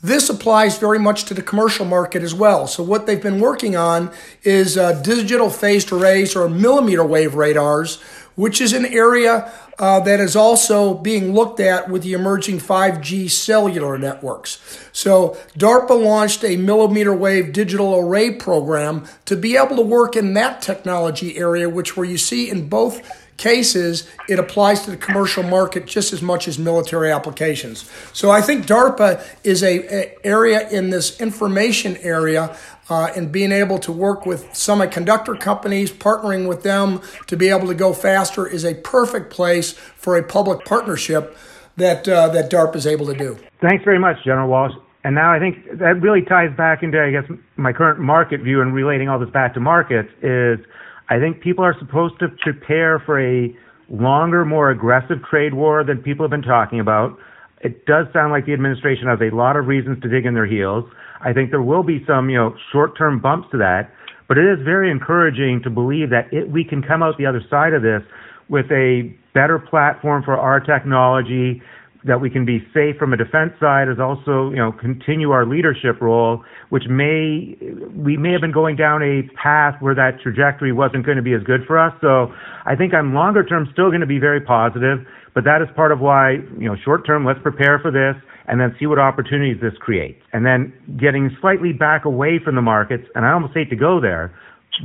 This 0.00 0.30
applies 0.30 0.78
very 0.78 0.98
much 1.00 1.24
to 1.24 1.34
the 1.34 1.42
commercial 1.42 1.84
market 1.84 2.22
as 2.22 2.32
well. 2.32 2.68
So, 2.68 2.84
what 2.84 3.06
they've 3.06 3.20
been 3.20 3.40
working 3.40 3.74
on 3.74 4.12
is 4.44 4.78
uh, 4.78 4.92
digital 5.02 5.50
phased 5.50 5.90
arrays 5.90 6.36
or 6.36 6.48
millimeter 6.48 7.04
wave 7.04 7.34
radars, 7.34 8.00
which 8.36 8.60
is 8.60 8.72
an 8.72 8.86
area 8.86 9.52
uh, 9.80 9.98
that 10.00 10.20
is 10.20 10.36
also 10.36 10.94
being 10.94 11.34
looked 11.34 11.58
at 11.58 11.90
with 11.90 12.04
the 12.04 12.12
emerging 12.12 12.58
5G 12.58 13.28
cellular 13.28 13.98
networks. 13.98 14.60
So, 14.92 15.36
DARPA 15.58 16.00
launched 16.00 16.44
a 16.44 16.56
millimeter 16.56 17.12
wave 17.12 17.52
digital 17.52 17.98
array 17.98 18.30
program 18.30 19.04
to 19.24 19.34
be 19.34 19.56
able 19.56 19.74
to 19.74 19.82
work 19.82 20.14
in 20.14 20.32
that 20.34 20.62
technology 20.62 21.36
area, 21.36 21.68
which 21.68 21.96
where 21.96 22.06
you 22.06 22.18
see 22.18 22.48
in 22.48 22.68
both 22.68 23.26
cases, 23.38 24.08
it 24.28 24.38
applies 24.38 24.84
to 24.84 24.90
the 24.90 24.96
commercial 24.96 25.42
market 25.42 25.86
just 25.86 26.12
as 26.12 26.20
much 26.20 26.46
as 26.46 26.58
military 26.58 27.10
applications. 27.10 27.88
So 28.12 28.30
I 28.30 28.42
think 28.42 28.66
DARPA 28.66 29.24
is 29.42 29.62
a, 29.62 29.74
a 29.94 30.26
area 30.26 30.68
in 30.68 30.90
this 30.90 31.18
information 31.20 31.96
area 31.98 32.54
uh, 32.90 33.08
and 33.16 33.32
being 33.32 33.52
able 33.52 33.78
to 33.78 33.92
work 33.92 34.26
with 34.26 34.44
semiconductor 34.52 35.38
companies, 35.38 35.90
partnering 35.90 36.48
with 36.48 36.62
them 36.62 37.00
to 37.28 37.36
be 37.36 37.48
able 37.48 37.68
to 37.68 37.74
go 37.74 37.92
faster 37.92 38.46
is 38.46 38.64
a 38.64 38.74
perfect 38.74 39.30
place 39.30 39.72
for 39.72 40.16
a 40.16 40.22
public 40.22 40.64
partnership 40.64 41.36
that 41.76 42.08
uh, 42.08 42.28
that 42.28 42.50
DARPA 42.50 42.76
is 42.76 42.86
able 42.86 43.06
to 43.06 43.14
do. 43.14 43.38
Thanks 43.60 43.84
very 43.84 43.98
much, 43.98 44.16
General 44.24 44.48
Walsh. 44.48 44.72
And 45.04 45.14
now 45.14 45.32
I 45.32 45.38
think 45.38 45.78
that 45.78 46.02
really 46.02 46.22
ties 46.22 46.54
back 46.56 46.82
into, 46.82 47.00
I 47.00 47.10
guess, 47.12 47.30
my 47.56 47.72
current 47.72 48.00
market 48.00 48.40
view 48.40 48.60
and 48.62 48.74
relating 48.74 49.08
all 49.08 49.18
this 49.20 49.30
back 49.30 49.54
to 49.54 49.60
markets 49.60 50.10
is– 50.22 50.58
I 51.08 51.18
think 51.18 51.40
people 51.40 51.64
are 51.64 51.74
supposed 51.78 52.18
to 52.20 52.28
prepare 52.42 53.02
for 53.04 53.20
a 53.20 53.54
longer, 53.88 54.44
more 54.44 54.70
aggressive 54.70 55.18
trade 55.30 55.54
war 55.54 55.84
than 55.84 55.98
people 55.98 56.24
have 56.24 56.30
been 56.30 56.42
talking 56.42 56.80
about. 56.80 57.16
It 57.62 57.86
does 57.86 58.06
sound 58.12 58.32
like 58.32 58.46
the 58.46 58.52
administration 58.52 59.08
has 59.08 59.18
a 59.20 59.34
lot 59.34 59.56
of 59.56 59.66
reasons 59.66 60.00
to 60.02 60.08
dig 60.08 60.26
in 60.26 60.34
their 60.34 60.46
heels. 60.46 60.84
I 61.20 61.32
think 61.32 61.50
there 61.50 61.62
will 61.62 61.82
be 61.82 62.04
some, 62.06 62.30
you 62.30 62.36
know, 62.36 62.54
short-term 62.70 63.20
bumps 63.20 63.48
to 63.52 63.58
that, 63.58 63.90
but 64.28 64.38
it 64.38 64.44
is 64.44 64.64
very 64.64 64.90
encouraging 64.90 65.62
to 65.64 65.70
believe 65.70 66.10
that 66.10 66.32
it, 66.32 66.48
we 66.50 66.62
can 66.62 66.82
come 66.82 67.02
out 67.02 67.16
the 67.18 67.26
other 67.26 67.42
side 67.50 67.72
of 67.72 67.82
this 67.82 68.02
with 68.48 68.66
a 68.70 69.12
better 69.34 69.58
platform 69.58 70.22
for 70.22 70.36
our 70.36 70.60
technology 70.60 71.62
that 72.04 72.20
we 72.20 72.30
can 72.30 72.44
be 72.44 72.60
safe 72.72 72.96
from 72.96 73.12
a 73.12 73.16
defense 73.16 73.52
side 73.58 73.88
is 73.88 73.98
also, 73.98 74.50
you 74.50 74.56
know, 74.56 74.70
continue 74.72 75.30
our 75.30 75.44
leadership 75.44 76.00
role, 76.00 76.44
which 76.70 76.84
may 76.88 77.56
we 77.96 78.16
may 78.16 78.32
have 78.32 78.40
been 78.40 78.52
going 78.52 78.76
down 78.76 79.02
a 79.02 79.22
path 79.34 79.74
where 79.80 79.94
that 79.94 80.20
trajectory 80.22 80.72
wasn't 80.72 81.04
going 81.04 81.16
to 81.16 81.22
be 81.22 81.34
as 81.34 81.42
good 81.42 81.60
for 81.66 81.78
us. 81.78 81.92
So 82.00 82.32
I 82.66 82.76
think 82.76 82.94
on 82.94 83.14
longer 83.14 83.44
term 83.44 83.68
still 83.72 83.88
going 83.88 84.00
to 84.00 84.06
be 84.06 84.18
very 84.18 84.40
positive, 84.40 85.00
but 85.34 85.44
that 85.44 85.60
is 85.60 85.68
part 85.74 85.90
of 85.90 85.98
why, 85.98 86.34
you 86.58 86.68
know, 86.68 86.76
short 86.84 87.04
term 87.04 87.24
let's 87.24 87.40
prepare 87.42 87.78
for 87.80 87.90
this 87.90 88.14
and 88.46 88.60
then 88.60 88.74
see 88.78 88.86
what 88.86 88.98
opportunities 88.98 89.60
this 89.60 89.74
creates. 89.80 90.22
And 90.32 90.46
then 90.46 90.72
getting 90.98 91.36
slightly 91.40 91.72
back 91.72 92.04
away 92.04 92.40
from 92.42 92.54
the 92.54 92.62
markets, 92.62 93.04
and 93.14 93.26
I 93.26 93.32
almost 93.32 93.54
hate 93.54 93.70
to 93.70 93.76
go 93.76 94.00
there, 94.00 94.32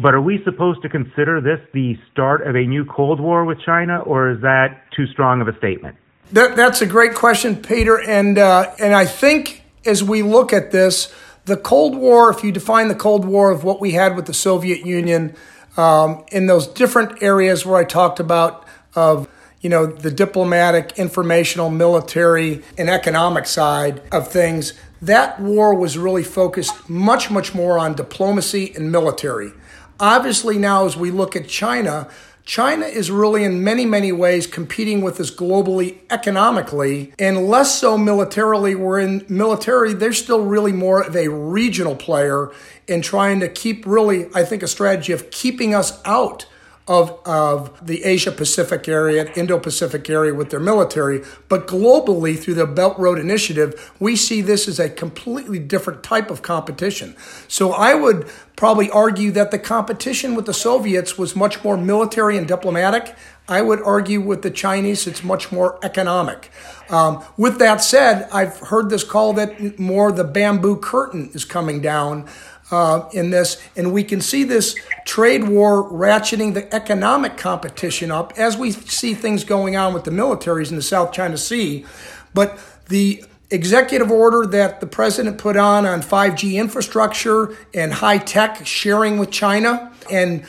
but 0.01 0.13
are 0.13 0.21
we 0.21 0.39
supposed 0.43 0.81
to 0.81 0.89
consider 0.89 1.39
this 1.39 1.59
the 1.73 1.93
start 2.11 2.45
of 2.45 2.55
a 2.55 2.65
new 2.65 2.85
Cold 2.85 3.19
War 3.19 3.45
with 3.45 3.59
China, 3.63 3.99
or 4.01 4.31
is 4.31 4.41
that 4.41 4.81
too 4.95 5.05
strong 5.07 5.39
of 5.41 5.47
a 5.47 5.55
statement? 5.57 5.95
That, 6.31 6.55
that's 6.55 6.81
a 6.81 6.87
great 6.87 7.13
question, 7.13 7.57
Peter. 7.57 7.99
And, 7.99 8.37
uh, 8.37 8.73
and 8.79 8.95
I 8.95 9.05
think 9.05 9.63
as 9.85 10.03
we 10.03 10.23
look 10.23 10.53
at 10.53 10.71
this, 10.71 11.13
the 11.45 11.57
Cold 11.57 11.95
War, 11.95 12.31
if 12.31 12.43
you 12.43 12.51
define 12.51 12.87
the 12.87 12.95
Cold 12.95 13.25
War 13.25 13.51
of 13.51 13.63
what 13.63 13.81
we 13.81 13.91
had 13.91 14.15
with 14.15 14.25
the 14.25 14.33
Soviet 14.33 14.85
Union 14.85 15.35
um, 15.75 16.23
in 16.31 16.47
those 16.47 16.67
different 16.67 17.21
areas 17.21 17.65
where 17.65 17.77
I 17.77 17.83
talked 17.83 18.19
about 18.19 18.65
of 18.95 19.27
you 19.61 19.69
know 19.69 19.85
the 19.85 20.11
diplomatic, 20.11 20.99
informational, 20.99 21.69
military, 21.69 22.63
and 22.77 22.89
economic 22.89 23.45
side 23.45 24.01
of 24.11 24.27
things, 24.27 24.73
that 25.01 25.39
war 25.39 25.73
was 25.73 25.97
really 25.97 26.23
focused 26.23 26.89
much, 26.89 27.31
much 27.31 27.55
more 27.55 27.79
on 27.79 27.95
diplomacy 27.95 28.73
and 28.75 28.91
military. 28.91 29.51
Obviously, 29.99 30.57
now 30.57 30.85
as 30.85 30.97
we 30.97 31.11
look 31.11 31.35
at 31.35 31.47
China, 31.47 32.09
China 32.45 32.85
is 32.85 33.09
really, 33.09 33.43
in 33.43 33.63
many, 33.63 33.85
many 33.85 34.11
ways, 34.11 34.47
competing 34.47 35.01
with 35.01 35.19
us 35.19 35.31
globally 35.31 35.99
economically 36.09 37.13
and 37.17 37.47
less 37.47 37.79
so 37.79 37.97
militarily. 37.97 38.75
We're 38.75 38.99
in 38.99 39.25
military, 39.29 39.93
they're 39.93 40.11
still 40.11 40.43
really 40.43 40.73
more 40.73 41.01
of 41.01 41.15
a 41.15 41.29
regional 41.29 41.95
player 41.95 42.51
in 42.87 43.01
trying 43.01 43.39
to 43.39 43.47
keep, 43.47 43.85
really, 43.85 44.27
I 44.35 44.43
think, 44.43 44.61
a 44.61 44.67
strategy 44.67 45.13
of 45.13 45.31
keeping 45.31 45.73
us 45.73 46.01
out 46.05 46.45
of, 46.87 47.17
of 47.25 47.85
the 47.85 48.03
Asia 48.03 48.31
Pacific 48.31 48.87
area, 48.89 49.31
Indo 49.33 49.57
Pacific 49.57 50.09
area 50.09 50.33
with 50.33 50.49
their 50.49 50.59
military. 50.59 51.21
But 51.47 51.65
globally, 51.65 52.37
through 52.37 52.55
the 52.55 52.67
Belt 52.67 52.97
Road 52.99 53.19
Initiative, 53.19 53.93
we 53.99 54.15
see 54.15 54.41
this 54.41 54.67
as 54.67 54.79
a 54.79 54.89
completely 54.89 55.59
different 55.59 56.03
type 56.03 56.29
of 56.29 56.41
competition. 56.41 57.15
So 57.47 57.71
I 57.71 57.93
would 57.93 58.27
probably 58.55 58.89
argue 58.91 59.31
that 59.31 59.51
the 59.51 59.59
competition 59.59 60.35
with 60.35 60.45
the 60.45 60.53
Soviets 60.53 61.17
was 61.17 61.35
much 61.35 61.63
more 61.63 61.77
military 61.77 62.37
and 62.37 62.47
diplomatic. 62.47 63.15
I 63.47 63.61
would 63.61 63.81
argue 63.81 64.21
with 64.21 64.41
the 64.41 64.51
Chinese, 64.51 65.07
it's 65.07 65.23
much 65.23 65.51
more 65.51 65.79
economic. 65.83 66.49
Um, 66.89 67.23
with 67.37 67.59
that 67.59 67.81
said, 67.81 68.27
I've 68.31 68.57
heard 68.59 68.89
this 68.89 69.03
call 69.03 69.33
that 69.33 69.79
more 69.79 70.11
the 70.11 70.23
bamboo 70.23 70.77
curtain 70.77 71.31
is 71.33 71.43
coming 71.45 71.81
down 71.81 72.27
uh, 72.73 73.07
in 73.13 73.29
this, 73.29 73.61
and 73.75 73.93
we 73.93 74.03
can 74.03 74.19
see 74.19 74.43
this 74.43 74.75
trade 75.05 75.47
war 75.47 75.87
ratcheting 75.89 76.55
the 76.55 76.73
economic 76.73 77.37
competition 77.37 78.09
up 78.09 78.33
as 78.35 78.57
we 78.57 78.71
see 78.71 79.13
things 79.13 79.43
going 79.43 79.75
on 79.75 79.93
with 79.93 80.03
the 80.03 80.11
militaries 80.11 80.71
in 80.71 80.75
the 80.75 80.81
South 80.81 81.11
China 81.11 81.37
Sea. 81.37 81.85
But 82.33 82.59
the 82.89 83.23
executive 83.51 84.09
order 84.09 84.47
that 84.47 84.79
the 84.79 84.87
president 84.87 85.37
put 85.37 85.55
on 85.55 85.85
on 85.85 86.01
5G 86.01 86.55
infrastructure 86.55 87.55
and 87.73 87.93
high 87.93 88.17
tech 88.17 88.65
sharing 88.65 89.19
with 89.19 89.29
China 89.29 89.93
and 90.11 90.43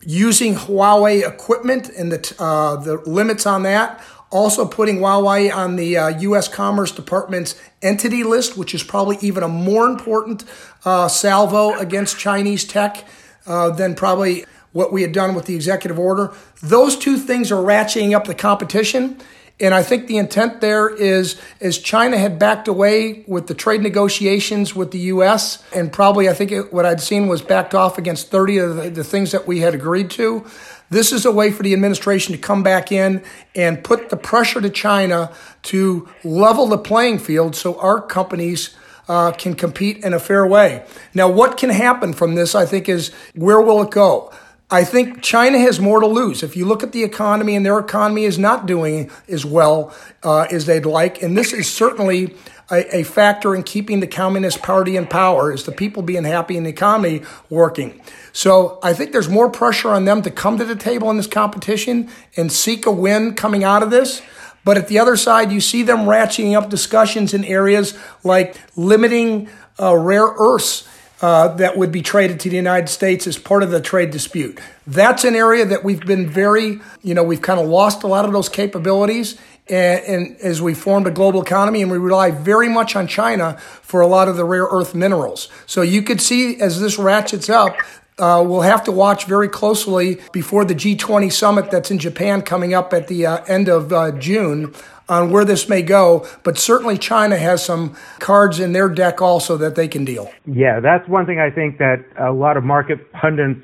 using 0.00 0.54
Huawei 0.54 1.28
equipment 1.28 1.90
and 1.90 2.10
the, 2.10 2.34
uh, 2.38 2.76
the 2.76 2.96
limits 3.04 3.44
on 3.44 3.64
that 3.64 4.02
also 4.30 4.66
putting 4.66 4.98
Huawei 4.98 5.54
on 5.54 5.76
the 5.76 5.96
uh, 5.96 6.08
U.S. 6.20 6.48
Commerce 6.48 6.90
Department's 6.90 7.60
entity 7.82 8.24
list, 8.24 8.56
which 8.56 8.74
is 8.74 8.82
probably 8.82 9.18
even 9.20 9.42
a 9.42 9.48
more 9.48 9.86
important 9.86 10.44
uh, 10.84 11.08
salvo 11.08 11.78
against 11.78 12.18
Chinese 12.18 12.64
tech 12.64 13.04
uh, 13.46 13.70
than 13.70 13.94
probably 13.94 14.44
what 14.72 14.92
we 14.92 15.02
had 15.02 15.12
done 15.12 15.34
with 15.34 15.46
the 15.46 15.54
executive 15.54 15.98
order. 15.98 16.34
Those 16.62 16.96
two 16.96 17.16
things 17.16 17.50
are 17.50 17.62
ratcheting 17.62 18.14
up 18.14 18.26
the 18.26 18.34
competition. 18.34 19.18
And 19.58 19.74
I 19.74 19.82
think 19.82 20.06
the 20.06 20.18
intent 20.18 20.60
there 20.60 20.88
is 20.88 21.40
as 21.62 21.78
China 21.78 22.18
had 22.18 22.38
backed 22.38 22.68
away 22.68 23.24
with 23.26 23.46
the 23.46 23.54
trade 23.54 23.80
negotiations 23.80 24.74
with 24.74 24.90
the 24.90 24.98
U.S., 24.98 25.62
and 25.74 25.90
probably 25.90 26.28
I 26.28 26.34
think 26.34 26.52
it, 26.52 26.72
what 26.74 26.84
I'd 26.84 27.00
seen 27.00 27.26
was 27.26 27.40
backed 27.40 27.74
off 27.74 27.96
against 27.96 28.30
30 28.30 28.58
of 28.58 28.76
the, 28.76 28.90
the 28.90 29.04
things 29.04 29.32
that 29.32 29.46
we 29.46 29.60
had 29.60 29.74
agreed 29.74 30.10
to. 30.12 30.44
This 30.90 31.10
is 31.10 31.24
a 31.24 31.32
way 31.32 31.50
for 31.50 31.62
the 31.62 31.72
administration 31.72 32.32
to 32.34 32.40
come 32.40 32.62
back 32.62 32.92
in 32.92 33.24
and 33.54 33.82
put 33.82 34.10
the 34.10 34.16
pressure 34.16 34.60
to 34.60 34.70
China 34.70 35.32
to 35.62 36.08
level 36.22 36.66
the 36.66 36.78
playing 36.78 37.18
field 37.18 37.56
so 37.56 37.80
our 37.80 38.00
companies 38.00 38.76
uh, 39.08 39.32
can 39.32 39.54
compete 39.54 40.04
in 40.04 40.12
a 40.12 40.18
fair 40.18 40.46
way. 40.46 40.84
Now, 41.14 41.30
what 41.30 41.56
can 41.56 41.70
happen 41.70 42.12
from 42.12 42.34
this, 42.34 42.54
I 42.54 42.66
think, 42.66 42.88
is 42.88 43.12
where 43.34 43.60
will 43.60 43.82
it 43.82 43.90
go? 43.90 44.32
I 44.70 44.82
think 44.82 45.22
China 45.22 45.58
has 45.60 45.78
more 45.78 46.00
to 46.00 46.08
lose. 46.08 46.42
If 46.42 46.56
you 46.56 46.64
look 46.64 46.82
at 46.82 46.90
the 46.90 47.04
economy, 47.04 47.54
and 47.54 47.64
their 47.64 47.78
economy 47.78 48.24
is 48.24 48.36
not 48.36 48.66
doing 48.66 49.10
as 49.28 49.44
well 49.44 49.94
uh, 50.24 50.48
as 50.50 50.66
they'd 50.66 50.84
like, 50.84 51.22
and 51.22 51.38
this 51.38 51.52
is 51.52 51.72
certainly 51.72 52.34
a, 52.68 52.96
a, 52.96 53.02
factor 53.04 53.54
in 53.54 53.62
keeping 53.62 54.00
the 54.00 54.08
Communist 54.08 54.62
Party 54.62 54.96
in 54.96 55.06
power, 55.06 55.52
is 55.52 55.64
the 55.64 55.72
people 55.72 56.02
being 56.02 56.24
happy 56.24 56.56
and 56.56 56.66
the 56.66 56.70
economy 56.70 57.22
working. 57.48 58.00
So 58.32 58.80
I 58.82 58.92
think 58.92 59.12
there's 59.12 59.28
more 59.28 59.48
pressure 59.48 59.90
on 59.90 60.04
them 60.04 60.20
to 60.22 60.32
come 60.32 60.58
to 60.58 60.64
the 60.64 60.74
table 60.74 61.10
in 61.10 61.16
this 61.16 61.28
competition 61.28 62.10
and 62.36 62.50
seek 62.50 62.86
a 62.86 62.92
win 62.92 63.34
coming 63.34 63.62
out 63.62 63.84
of 63.84 63.90
this. 63.90 64.20
But 64.64 64.76
at 64.76 64.88
the 64.88 64.98
other 64.98 65.16
side, 65.16 65.52
you 65.52 65.60
see 65.60 65.84
them 65.84 66.00
ratcheting 66.00 66.60
up 66.60 66.70
discussions 66.70 67.32
in 67.32 67.44
areas 67.44 67.96
like 68.24 68.56
limiting 68.74 69.48
uh, 69.78 69.96
rare 69.96 70.26
earths 70.26 70.88
uh, 71.20 71.48
that 71.48 71.76
would 71.76 71.90
be 71.90 72.02
traded 72.02 72.40
to 72.40 72.50
the 72.50 72.56
United 72.56 72.88
States 72.88 73.26
as 73.26 73.38
part 73.38 73.62
of 73.62 73.70
the 73.70 73.80
trade 73.80 74.10
dispute. 74.10 74.60
That's 74.86 75.24
an 75.24 75.34
area 75.34 75.64
that 75.64 75.82
we've 75.82 76.00
been 76.00 76.28
very, 76.28 76.80
you 77.02 77.14
know, 77.14 77.22
we've 77.22 77.42
kind 77.42 77.58
of 77.58 77.66
lost 77.66 78.02
a 78.02 78.06
lot 78.06 78.24
of 78.24 78.32
those 78.32 78.48
capabilities. 78.48 79.38
And, 79.68 80.04
and, 80.04 80.36
as 80.42 80.62
we 80.62 80.74
formed 80.74 81.08
a 81.08 81.10
global 81.10 81.42
economy, 81.42 81.82
and 81.82 81.90
we 81.90 81.98
rely 81.98 82.30
very 82.30 82.68
much 82.68 82.94
on 82.94 83.08
China 83.08 83.58
for 83.58 84.00
a 84.00 84.06
lot 84.06 84.28
of 84.28 84.36
the 84.36 84.44
rare 84.44 84.68
earth 84.70 84.94
minerals. 84.94 85.48
So 85.66 85.82
you 85.82 86.02
could 86.02 86.20
see 86.20 86.60
as 86.60 86.80
this 86.80 87.00
ratchets 87.00 87.50
up, 87.50 87.76
uh, 88.18 88.44
we'll 88.46 88.60
have 88.60 88.84
to 88.84 88.92
watch 88.92 89.24
very 89.24 89.48
closely 89.48 90.20
before 90.32 90.64
the 90.64 90.74
G20 90.74 91.32
summit 91.32 91.70
that's 91.70 91.90
in 91.90 91.98
Japan 91.98 92.42
coming 92.42 92.74
up 92.74 92.94
at 92.94 93.08
the 93.08 93.26
uh, 93.26 93.44
end 93.46 93.68
of 93.68 93.92
uh, 93.92 94.12
June 94.12 94.72
on 95.08 95.30
where 95.30 95.44
this 95.44 95.68
may 95.68 95.82
go, 95.82 96.26
but 96.42 96.58
certainly 96.58 96.98
China 96.98 97.36
has 97.36 97.64
some 97.64 97.96
cards 98.18 98.58
in 98.58 98.72
their 98.72 98.88
deck 98.88 99.22
also 99.22 99.56
that 99.56 99.74
they 99.74 99.88
can 99.88 100.04
deal. 100.04 100.30
Yeah, 100.46 100.80
that's 100.80 101.08
one 101.08 101.26
thing 101.26 101.38
I 101.38 101.50
think 101.50 101.78
that 101.78 102.04
a 102.18 102.32
lot 102.32 102.56
of 102.56 102.64
market 102.64 103.12
pundits 103.12 103.60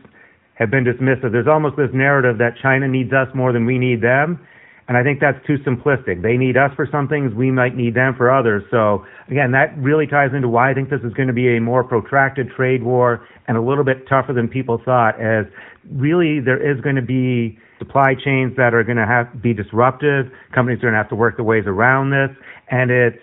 have 0.55 0.71
been 0.71 0.85
dismissive. 0.85 1.33
There's 1.33 1.49
almost 1.49 1.77
this 1.77 1.91
narrative 1.93 2.39
that 2.39 2.55
China 2.63 2.87
needs 2.87 3.13
us 3.13 3.29
more 3.35 3.53
than 3.53 3.67
we 3.67 3.79
need 3.79 4.01
them. 4.01 4.47
And 4.89 4.97
I 4.97 5.03
think 5.03 5.21
that's 5.21 5.39
too 5.47 5.59
simplistic. 5.59 6.23
They 6.23 6.37
need 6.37 6.57
us 6.57 6.71
for 6.75 6.87
some 6.91 7.09
things, 7.09 7.33
we 7.35 7.51
might 7.51 7.77
need 7.77 7.95
them 7.95 8.15
for 8.17 8.31
others. 8.31 8.63
So 8.71 9.07
again, 9.29 9.53
that 9.53 9.77
really 9.79 10.07
ties 10.07 10.31
into 10.35 10.49
why 10.49 10.71
I 10.71 10.75
think 10.75 10.91
this 10.91 11.01
is 11.03 11.13
going 11.15 11.29
to 11.29 11.35
be 11.35 11.57
a 11.57 11.61
more 11.61 11.83
protracted 11.85 12.51
trade 12.51 12.83
war 12.83 13.27
and 13.49 13.57
a 13.57 13.63
little 13.63 13.85
bit 13.85 14.07
tougher 14.09 14.33
than 14.33 14.49
people 14.49 14.81
thought 14.85 15.21
as 15.21 15.47
really 15.91 16.41
there 16.41 16.61
is 16.61 16.81
going 16.83 16.97
to 16.97 17.03
be 17.03 17.59
supply 17.83 18.15
chains 18.15 18.55
that 18.57 18.75
are 18.75 18.85
going 18.85 18.97
to 18.97 19.07
have 19.07 19.43
be 19.43 19.53
disruptive. 19.53 20.31
Companies 20.55 20.79
are 20.79 20.87
going 20.91 20.95
to 20.95 20.99
have 20.99 21.09
to 21.11 21.17
work 21.17 21.37
their 21.37 21.45
ways 21.45 21.65
around 21.67 22.11
this, 22.11 22.31
and 22.71 22.91
it's 22.91 23.19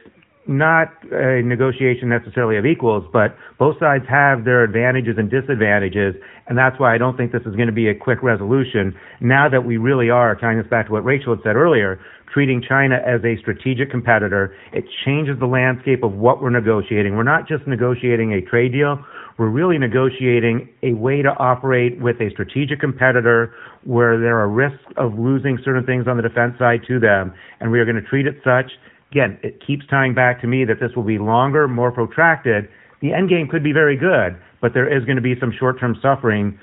not 0.48 0.92
a 1.12 1.42
negotiation 1.44 2.10
necessarily 2.10 2.58
of 2.58 2.66
equals, 2.66 3.06
but 3.14 3.38
both 3.60 3.78
sides 3.80 4.04
have 4.10 4.46
their 4.46 4.64
advantages 4.64 5.16
and 5.18 5.30
disadvantages, 5.30 6.16
and 6.48 6.58
that's 6.58 6.80
why 6.80 6.94
I 6.94 6.98
don't 6.98 7.16
think 7.16 7.32
this 7.32 7.44
is 7.46 7.56
going 7.56 7.68
to 7.68 7.74
be 7.74 7.88
a 7.88 7.96
quick 7.96 8.24
resolution. 8.24 8.96
Now 9.22 9.48
that 9.48 9.64
we 9.64 9.78
really 9.78 10.10
are, 10.10 10.36
tying 10.36 10.60
us 10.60 10.66
back 10.68 10.88
to 10.88 10.92
what 10.92 11.06
Rachel 11.06 11.36
had 11.36 11.44
said 11.44 11.56
earlier, 11.56 12.00
treating 12.34 12.64
China 12.68 12.98
as 13.06 13.22
a 13.24 13.38
strategic 13.40 13.92
competitor, 13.92 14.56
it 14.74 14.86
changes 15.06 15.38
the 15.40 15.46
landscape 15.46 16.04
of 16.04 16.14
what 16.14 16.42
we're 16.42 16.50
negotiating. 16.50 17.16
We're 17.16 17.24
not 17.24 17.48
just 17.48 17.68
negotiating 17.68 18.34
a 18.34 18.42
trade 18.42 18.72
deal, 18.72 19.06
we're 19.40 19.48
really 19.50 19.78
negotiating 19.78 20.68
a 20.84 20.92
way 20.94 21.22
to 21.22 21.30
operate 21.30 22.00
with 22.02 22.18
a 22.20 22.30
strategic 22.32 22.82
competitor 22.82 23.54
where 23.86 24.20
there 24.20 24.38
are 24.38 24.50
risks 24.50 24.84
of 24.98 25.18
losing 25.18 25.58
certain 25.64 25.86
things 25.86 26.08
on 26.10 26.18
the 26.18 26.24
defense 26.24 26.56
side 26.60 26.82
to 26.90 27.00
them, 27.00 27.34
and 27.62 27.72
we 27.72 27.80
are 27.80 27.86
going 27.86 27.96
to 27.96 28.02
treat 28.02 28.28
it 28.28 28.36
such. 28.44 28.70
Again, 29.12 29.40
it 29.42 29.66
keeps 29.66 29.88
tying 29.88 30.14
back 30.14 30.42
to 30.42 30.48
me 30.48 30.66
that 30.66 30.82
this 30.82 30.92
will 30.94 31.04
be 31.04 31.18
longer, 31.18 31.70
more 31.70 31.90
protracted. 31.90 32.68
The 33.02 33.14
end 33.14 33.30
game 33.30 33.48
could 33.48 33.64
be 33.64 33.72
very 33.72 33.96
good, 33.96 34.38
but 34.62 34.74
there 34.74 34.92
is 34.92 35.06
going 35.06 35.16
to 35.16 35.22
be 35.22 35.40
some 35.40 35.54
short-term 35.58 35.98
suffering, 36.02 36.60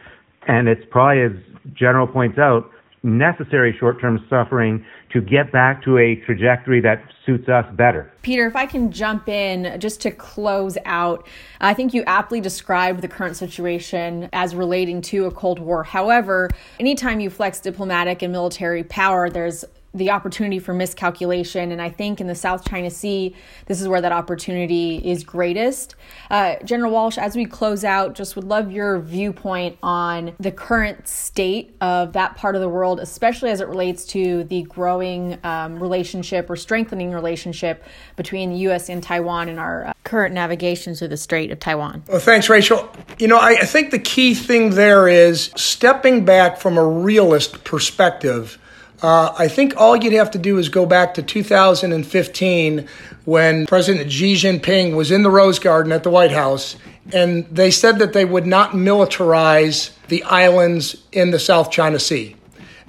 and 0.47 0.69
it's 0.69 0.85
probably, 0.91 1.23
as 1.23 1.33
General 1.73 2.07
points 2.07 2.39
out, 2.39 2.71
necessary 3.07 3.75
short 3.79 4.01
term 4.01 4.25
suffering 4.29 4.85
to 5.12 5.21
get 5.21 5.53
back 5.53 5.83
to 5.85 5.97
a 5.97 6.16
trajectory 6.27 6.81
that 6.81 7.03
suits 7.25 7.49
us 7.49 7.64
better. 7.75 8.12
Peter, 8.23 8.47
if 8.47 8.57
I 8.57 8.66
can 8.66 8.90
jump 8.90 9.29
in 9.29 9.81
just 9.81 10.01
to 10.03 10.11
close 10.11 10.77
out, 10.85 11.27
I 11.61 11.73
think 11.73 11.95
you 11.95 12.03
aptly 12.07 12.40
described 12.40 13.01
the 13.01 13.09
current 13.09 13.37
situation 13.37 14.29
as 14.33 14.55
relating 14.55 15.01
to 15.03 15.27
a 15.27 15.31
Cold 15.31 15.59
War. 15.59 15.85
However, 15.85 16.51
anytime 16.81 17.21
you 17.21 17.31
flex 17.31 17.61
diplomatic 17.61 18.23
and 18.23 18.33
military 18.33 18.85
power, 18.85 19.31
there's 19.31 19.64
the 19.97 20.11
opportunity 20.11 20.59
for 20.59 20.75
miscalculation. 20.75 21.73
And 21.73 21.81
I 21.81 21.89
think 21.89 22.21
in 22.21 22.27
the 22.27 22.35
South 22.35 22.69
China 22.69 22.91
Sea, 22.91 23.35
this 23.67 23.81
is 23.81 23.89
where 23.89 24.01
that 24.01 24.13
opportunity 24.13 24.97
is 24.99 25.25
greatest. 25.25 25.97
Uh, 26.31 26.57
General 26.65 26.93
Walsh, 26.93 27.19
as 27.19 27.35
we 27.35 27.47
close 27.47 27.83
out, 27.83 28.15
just 28.15 28.37
would 28.37 28.45
love 28.45 28.71
your 28.71 28.99
viewpoint 28.99 29.79
on 29.83 30.35
the 30.39 30.53
current 30.53 31.09
state 31.09 31.75
of 31.81 32.13
that 32.13 32.37
part 32.37 32.55
of 32.55 32.61
the 32.61 32.69
world, 32.69 33.01
especially 33.01 33.51
as 33.51 33.61
it 33.61 33.69
relates 33.69 34.05
to 34.07 34.45
the 34.45 34.63
growing 34.65 35.39
um, 35.45 35.83
relationship 35.83 36.51
or 36.51 36.57
strengthening 36.57 37.13
relationship 37.13 37.83
between 38.17 38.51
the 38.51 38.59
U.S. 38.59 38.91
and 38.91 39.03
Taiwan 39.03 39.49
and 39.49 39.59
our 39.59 39.87
uh, 39.87 39.93
current 40.05 40.35
navigation 40.35 40.95
through 40.95 41.09
the 41.09 41.17
Strait 41.17 41.51
of 41.51 41.59
Taiwan. 41.59 42.03
Well, 42.09 42.21
thanks, 42.21 42.51
Rachel. 42.51 42.91
You 43.19 43.29
know, 43.29 43.39
I, 43.39 43.53
I 43.61 43.65
think 43.65 43.91
the 43.91 43.99
key 43.99 44.35
thing 44.35 44.71
there 44.71 45.09
is 45.09 45.51
stepping 45.57 46.25
back 46.25 46.59
from 46.59 46.77
a 46.77 46.87
realist 46.87 47.65
perspective 47.65 48.59
uh, 49.03 49.35
I 49.39 49.49
think 49.49 49.77
all 49.77 49.97
you'd 49.97 50.15
have 50.15 50.31
to 50.33 50.39
do 50.39 50.59
is 50.59 50.69
go 50.69 50.87
back 50.87 51.15
to 51.15 51.23
2015 51.23 52.89
when 53.25 53.67
President 53.67 54.11
Xi 54.11 54.35
Jinping 54.35 54.95
was 54.95 55.11
in 55.11 55.23
the 55.23 55.31
Rose 55.31 55.59
Garden 55.59 55.93
at 55.93 56.03
the 56.03 56.11
White 56.11 56.31
House, 56.31 56.77
and 57.13 57.45
they 57.47 57.71
said 57.71 57.99
that 57.99 58.13
they 58.13 58.25
would 58.25 58.47
not 58.47 58.71
militarize 58.71 59.91
the 60.09 60.23
islands 60.25 60.97
in 61.13 61.31
the 61.31 61.39
South 61.39 61.71
China 61.71 61.99
Sea. 61.99 62.37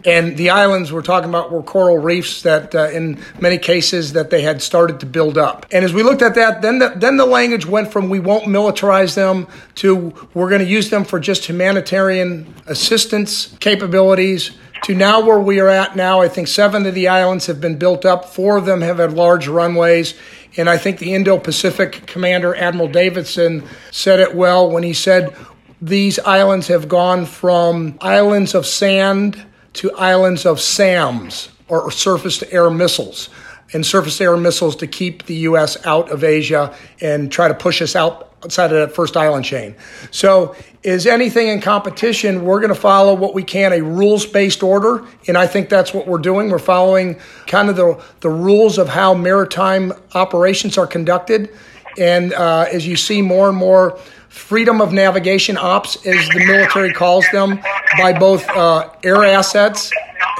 And 0.06 0.38
the 0.38 0.52
islands 0.52 0.93
we're 0.93 1.02
talking 1.02 1.28
about 1.28 1.52
were 1.52 1.63
coral 1.63 1.98
reefs 1.98 2.43
that, 2.43 2.76
uh, 2.76 2.89
in 2.89 3.20
many 3.39 3.58
cases, 3.58 4.13
that 4.13 4.30
they 4.30 4.43
had 4.43 4.62
started 4.62 5.00
to 5.00 5.08
build 5.08 5.39
up. 5.39 5.65
And 5.72 5.84
as 5.84 5.91
we 5.91 6.04
looked 6.04 6.22
at 6.22 6.36
that, 6.36 6.62
then 6.62 6.78
the, 6.80 6.93
then 6.96 7.17
the 7.17 7.26
language 7.26 7.65
went 7.65 7.91
from 7.91 8.08
"we 8.08 8.20
won't 8.20 8.46
militarize 8.46 9.15
them" 9.15 9.48
to 9.76 10.13
"we're 10.36 10.50
going 10.50 10.62
to 10.62 10.67
use 10.67 10.91
them 10.91 11.04
for 11.04 11.20
just 11.20 11.46
humanitarian 11.46 12.54
assistance 12.67 13.56
capabilities." 13.60 14.52
To 14.84 14.96
now 14.96 15.22
where 15.22 15.40
we 15.40 15.60
are 15.60 15.70
at 15.70 15.96
now. 15.96 16.22
I 16.22 16.28
think 16.28 16.48
seven 16.48 16.86
of 16.86 16.94
the 16.94 17.08
islands 17.08 17.46
have 17.48 17.60
been 17.60 17.78
built 17.78 18.06
up. 18.06 18.26
Four 18.26 18.58
of 18.58 18.66
them 18.66 18.82
have 18.82 18.98
had 18.98 19.13
large 19.13 19.48
runways. 19.48 20.13
And 20.56 20.70
I 20.70 20.78
think 20.78 21.00
the 21.00 21.13
Indo 21.13 21.38
Pacific 21.38 22.08
commander, 22.08 22.56
Admiral 22.56 22.88
Davidson, 22.88 23.63
said 23.92 24.20
it 24.20 24.36
well 24.36 24.70
when 24.70 24.84
he 24.84 24.94
said 24.94 25.36
these 25.82 26.20
islands 26.20 26.68
have 26.68 26.88
gone 26.88 27.26
from 27.26 27.98
islands 28.02 28.56
of 28.56 28.66
sand 28.66 29.46
to 29.74 29.92
islands 29.94 30.46
of 30.46 30.60
SAMs, 30.60 31.50
or 31.68 31.92
surface 31.92 32.40
to 32.40 32.52
air 32.52 32.70
missiles 32.70 33.30
and 33.74 33.86
surface 33.86 34.18
to 34.18 34.24
air 34.24 34.38
missiles 34.38 34.76
to 34.78 34.88
keep 34.88 35.26
the 35.26 35.36
U.S. 35.36 35.78
out 35.86 36.10
of 36.10 36.24
Asia 36.24 36.76
and 37.02 37.32
try 37.32 37.48
to 37.48 37.54
push 37.54 37.82
us 37.82 37.96
out 37.96 38.27
outside 38.43 38.71
of 38.71 38.78
that 38.88 38.95
first 38.95 39.17
island 39.17 39.45
chain. 39.45 39.76
So, 40.12 40.56
is 40.84 41.06
anything 41.06 41.47
in 41.47 41.60
competition, 41.60 42.45
we're 42.45 42.60
going 42.60 42.73
to 42.73 42.80
follow 42.80 43.13
what 43.13 43.34
we 43.34 43.43
can, 43.43 43.73
a 43.73 43.82
rules 43.82 44.26
based 44.26 44.63
order. 44.63 45.06
And 45.28 45.38
I 45.38 45.45
think 45.45 45.69
that's 45.69 45.93
what 45.93 46.08
we're 46.08 46.19
doing. 46.19 46.50
We're 46.50 46.60
following 46.60 47.19
kind 47.45 47.69
of 47.69 47.76
the, 47.76 48.02
the 48.21 48.30
rules 48.30 48.78
of 48.78 48.88
how 48.88 49.13
maritime 49.13 49.91
operations 50.13 50.78
are 50.78 50.88
conducted. 50.88 51.50
And 51.97 52.34
uh, 52.34 52.67
as 52.71 52.88
you 52.88 52.95
see 52.95 53.21
more 53.21 53.50
and 53.50 53.58
more, 53.58 54.00
freedom 54.30 54.82
of 54.82 54.94
navigation 54.94 55.58
ops, 55.58 55.96
as 56.06 56.28
the 56.30 56.46
military 56.46 56.94
calls 56.94 57.26
them, 57.32 57.60
by 57.98 58.18
both 58.18 58.48
uh, 58.50 58.90
air 59.04 59.24
assets, 59.24 59.92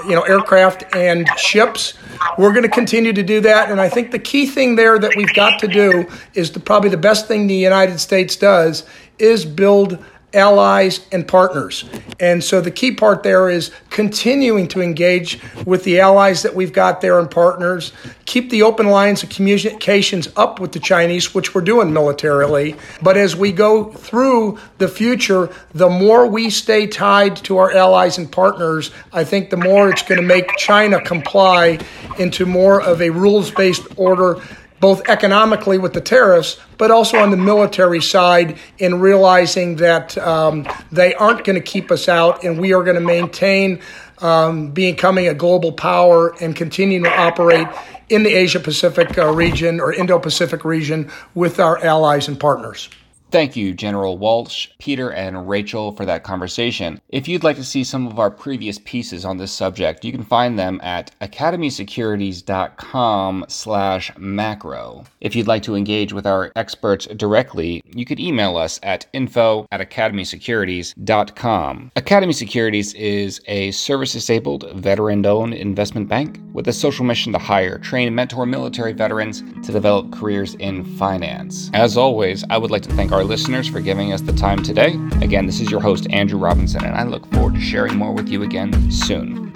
you 0.06 0.16
know, 0.16 0.22
aircraft 0.22 0.84
and 0.96 1.28
ships. 1.38 1.94
We're 2.38 2.52
going 2.52 2.64
to 2.64 2.70
continue 2.70 3.14
to 3.14 3.24
do 3.24 3.42
that. 3.42 3.72
And 3.72 3.82
I 3.82 3.90
think 3.90 4.12
the 4.12 4.20
key 4.20 4.46
thing 4.46 4.76
there 4.76 5.00
that 5.00 5.16
we've 5.16 5.34
got 5.34 5.60
to 5.60 5.68
do 5.68 6.08
is 6.34 6.50
probably 6.50 6.90
the 6.90 6.98
best 6.98 7.28
thing 7.28 7.48
the 7.48 7.56
United 7.56 8.00
States 8.00 8.36
does 8.36 8.86
is 9.20 9.46
build 9.46 10.04
allies, 10.34 11.06
and 11.12 11.26
partners. 11.28 11.86
And 12.20 12.44
so 12.44 12.60
the 12.60 12.72
key 12.72 12.92
part 12.92 13.24
there 13.24 13.50
is 13.50 13.72
continuing 13.90 14.68
to 14.70 14.82
engage 14.82 15.40
with 15.66 15.84
the 15.86 16.02
allies 16.02 16.44
that 16.44 16.54
we've 16.54 16.74
got 16.74 17.00
there 17.00 17.18
and 17.18 17.32
partners, 17.32 17.94
keep 18.26 18.50
the 18.50 18.62
open 18.64 18.88
lines 18.88 19.24
of 19.24 19.30
communications 19.30 20.28
up 20.36 20.60
with 20.60 20.74
the 20.74 20.80
Chinese, 20.80 21.34
which 21.34 21.56
we're 21.56 21.62
doing 21.62 21.94
militarily. 21.94 22.76
But 23.02 23.16
as 23.16 23.36
we 23.36 23.54
go 23.54 23.86
through 23.86 24.60
the 24.80 24.90
future, 24.90 25.50
the 25.74 25.90
more 25.90 26.28
we 26.28 26.50
stay 26.50 26.88
tied 26.88 27.38
to 27.38 27.58
our 27.58 27.72
allies 27.72 28.18
and 28.18 28.30
partners, 28.30 28.92
I 29.14 29.24
think 29.24 29.50
the 29.50 29.58
more 29.58 29.90
it's 29.90 30.04
going 30.04 30.22
to 30.22 30.28
make 30.28 30.58
China 30.58 31.02
comply 31.02 31.80
into 32.20 32.46
more 32.46 32.82
of 32.82 33.02
a 33.02 33.10
rules 33.10 33.50
based 33.52 33.88
order 33.96 34.42
both 34.80 35.08
economically 35.10 35.78
with 35.78 35.94
the 35.94 36.02
tariffs, 36.02 36.60
but 36.78 36.92
also 36.92 37.18
on 37.18 37.32
the 37.32 37.38
military 37.38 38.02
side 38.02 38.58
in 38.78 39.00
realizing 39.00 39.78
that 39.78 40.18
um, 40.18 40.68
they 40.92 41.14
aren't 41.16 41.44
going 41.44 41.56
to 41.56 41.62
keep 41.62 41.92
us 41.92 42.08
out 42.08 42.44
and 42.44 42.60
we 42.60 42.74
are 42.74 42.84
going 42.84 42.96
to 42.96 43.02
maintain 43.02 43.82
um, 44.20 44.72
becoming 44.72 45.28
a 45.28 45.34
global 45.34 45.72
power 45.72 46.36
and 46.42 46.56
continuing 46.56 47.04
to 47.04 47.16
operate 47.20 47.68
in 48.10 48.24
the 48.24 48.34
Asia 48.34 48.60
Pacific 48.60 49.18
uh, 49.18 49.32
region 49.32 49.80
or 49.80 49.94
Indo 49.94 50.20
Pacific 50.20 50.64
region 50.64 51.12
with 51.36 51.60
our 51.60 51.84
allies 51.84 52.28
and 52.28 52.40
partners. 52.40 52.90
Thank 53.30 53.58
you, 53.58 53.74
General 53.74 54.18
Walsh, 54.18 54.70
Peter, 54.80 55.12
and 55.12 55.50
Rachel, 55.50 55.92
for 55.92 56.06
that 56.06 56.24
conversation. 56.24 57.02
If 57.10 57.28
you'd 57.28 57.44
like 57.44 57.58
to 57.58 57.64
see 57.64 57.84
some 57.84 58.08
of 58.08 58.20
our 58.20 58.32
previous 58.32 58.80
pieces 58.80 59.26
on 59.26 59.36
this 59.36 59.52
subject, 59.52 60.06
you 60.06 60.14
can 60.14 60.24
find 60.24 60.58
them 60.58 60.80
at 60.82 61.12
academysecurities.com 61.20 63.46
slash 63.50 64.14
macro. 64.18 65.04
If 65.20 65.36
you'd 65.36 65.48
like 65.48 65.64
to 65.64 65.76
engage 65.76 66.14
with 66.14 66.26
our 66.26 66.54
experts 66.56 67.06
directly, 67.08 67.84
you 67.94 68.06
could 68.06 68.22
email 68.22 68.56
us 68.56 68.80
at 68.82 69.08
info 69.12 69.68
at 69.72 69.82
academysecurities.com. 69.82 71.92
Academy 71.98 72.34
Securities 72.34 72.94
is 72.94 73.42
a 73.48 73.72
service-disabled, 73.72 74.72
veteran-owned 74.76 75.54
investment 75.54 76.08
bank 76.08 76.40
with 76.54 76.70
a 76.70 76.74
social 76.74 77.04
mission 77.04 77.34
to 77.34 77.40
hire, 77.40 77.78
train, 77.78 78.08
and 78.08 78.16
mentor 78.16 78.46
military 78.46 78.94
veterans 78.94 79.44
to 79.66 79.74
develop 79.74 80.14
careers 80.14 80.56
in 80.56 80.86
finance. 80.98 81.70
As 81.74 81.98
always, 81.98 82.46
I 82.50 82.58
would 82.58 82.72
like 82.72 82.84
to 82.84 82.94
thank 82.94 83.12
our 83.18 83.24
listeners 83.24 83.68
for 83.68 83.82
giving 83.82 84.14
us 84.14 84.22
the 84.22 84.32
time 84.32 84.62
today. 84.62 84.94
Again, 85.24 85.48
this 85.48 85.60
is 85.60 85.72
your 85.72 85.82
host, 85.82 86.06
Andrew 86.12 86.38
Robinson, 86.38 86.86
and 86.86 86.96
I 86.96 87.02
look 87.02 87.26
forward 87.34 87.56
to 87.56 87.60
sharing 87.60 87.98
more 87.98 88.14
with 88.14 88.30
you 88.30 88.44
again 88.44 88.92
soon. 88.92 89.52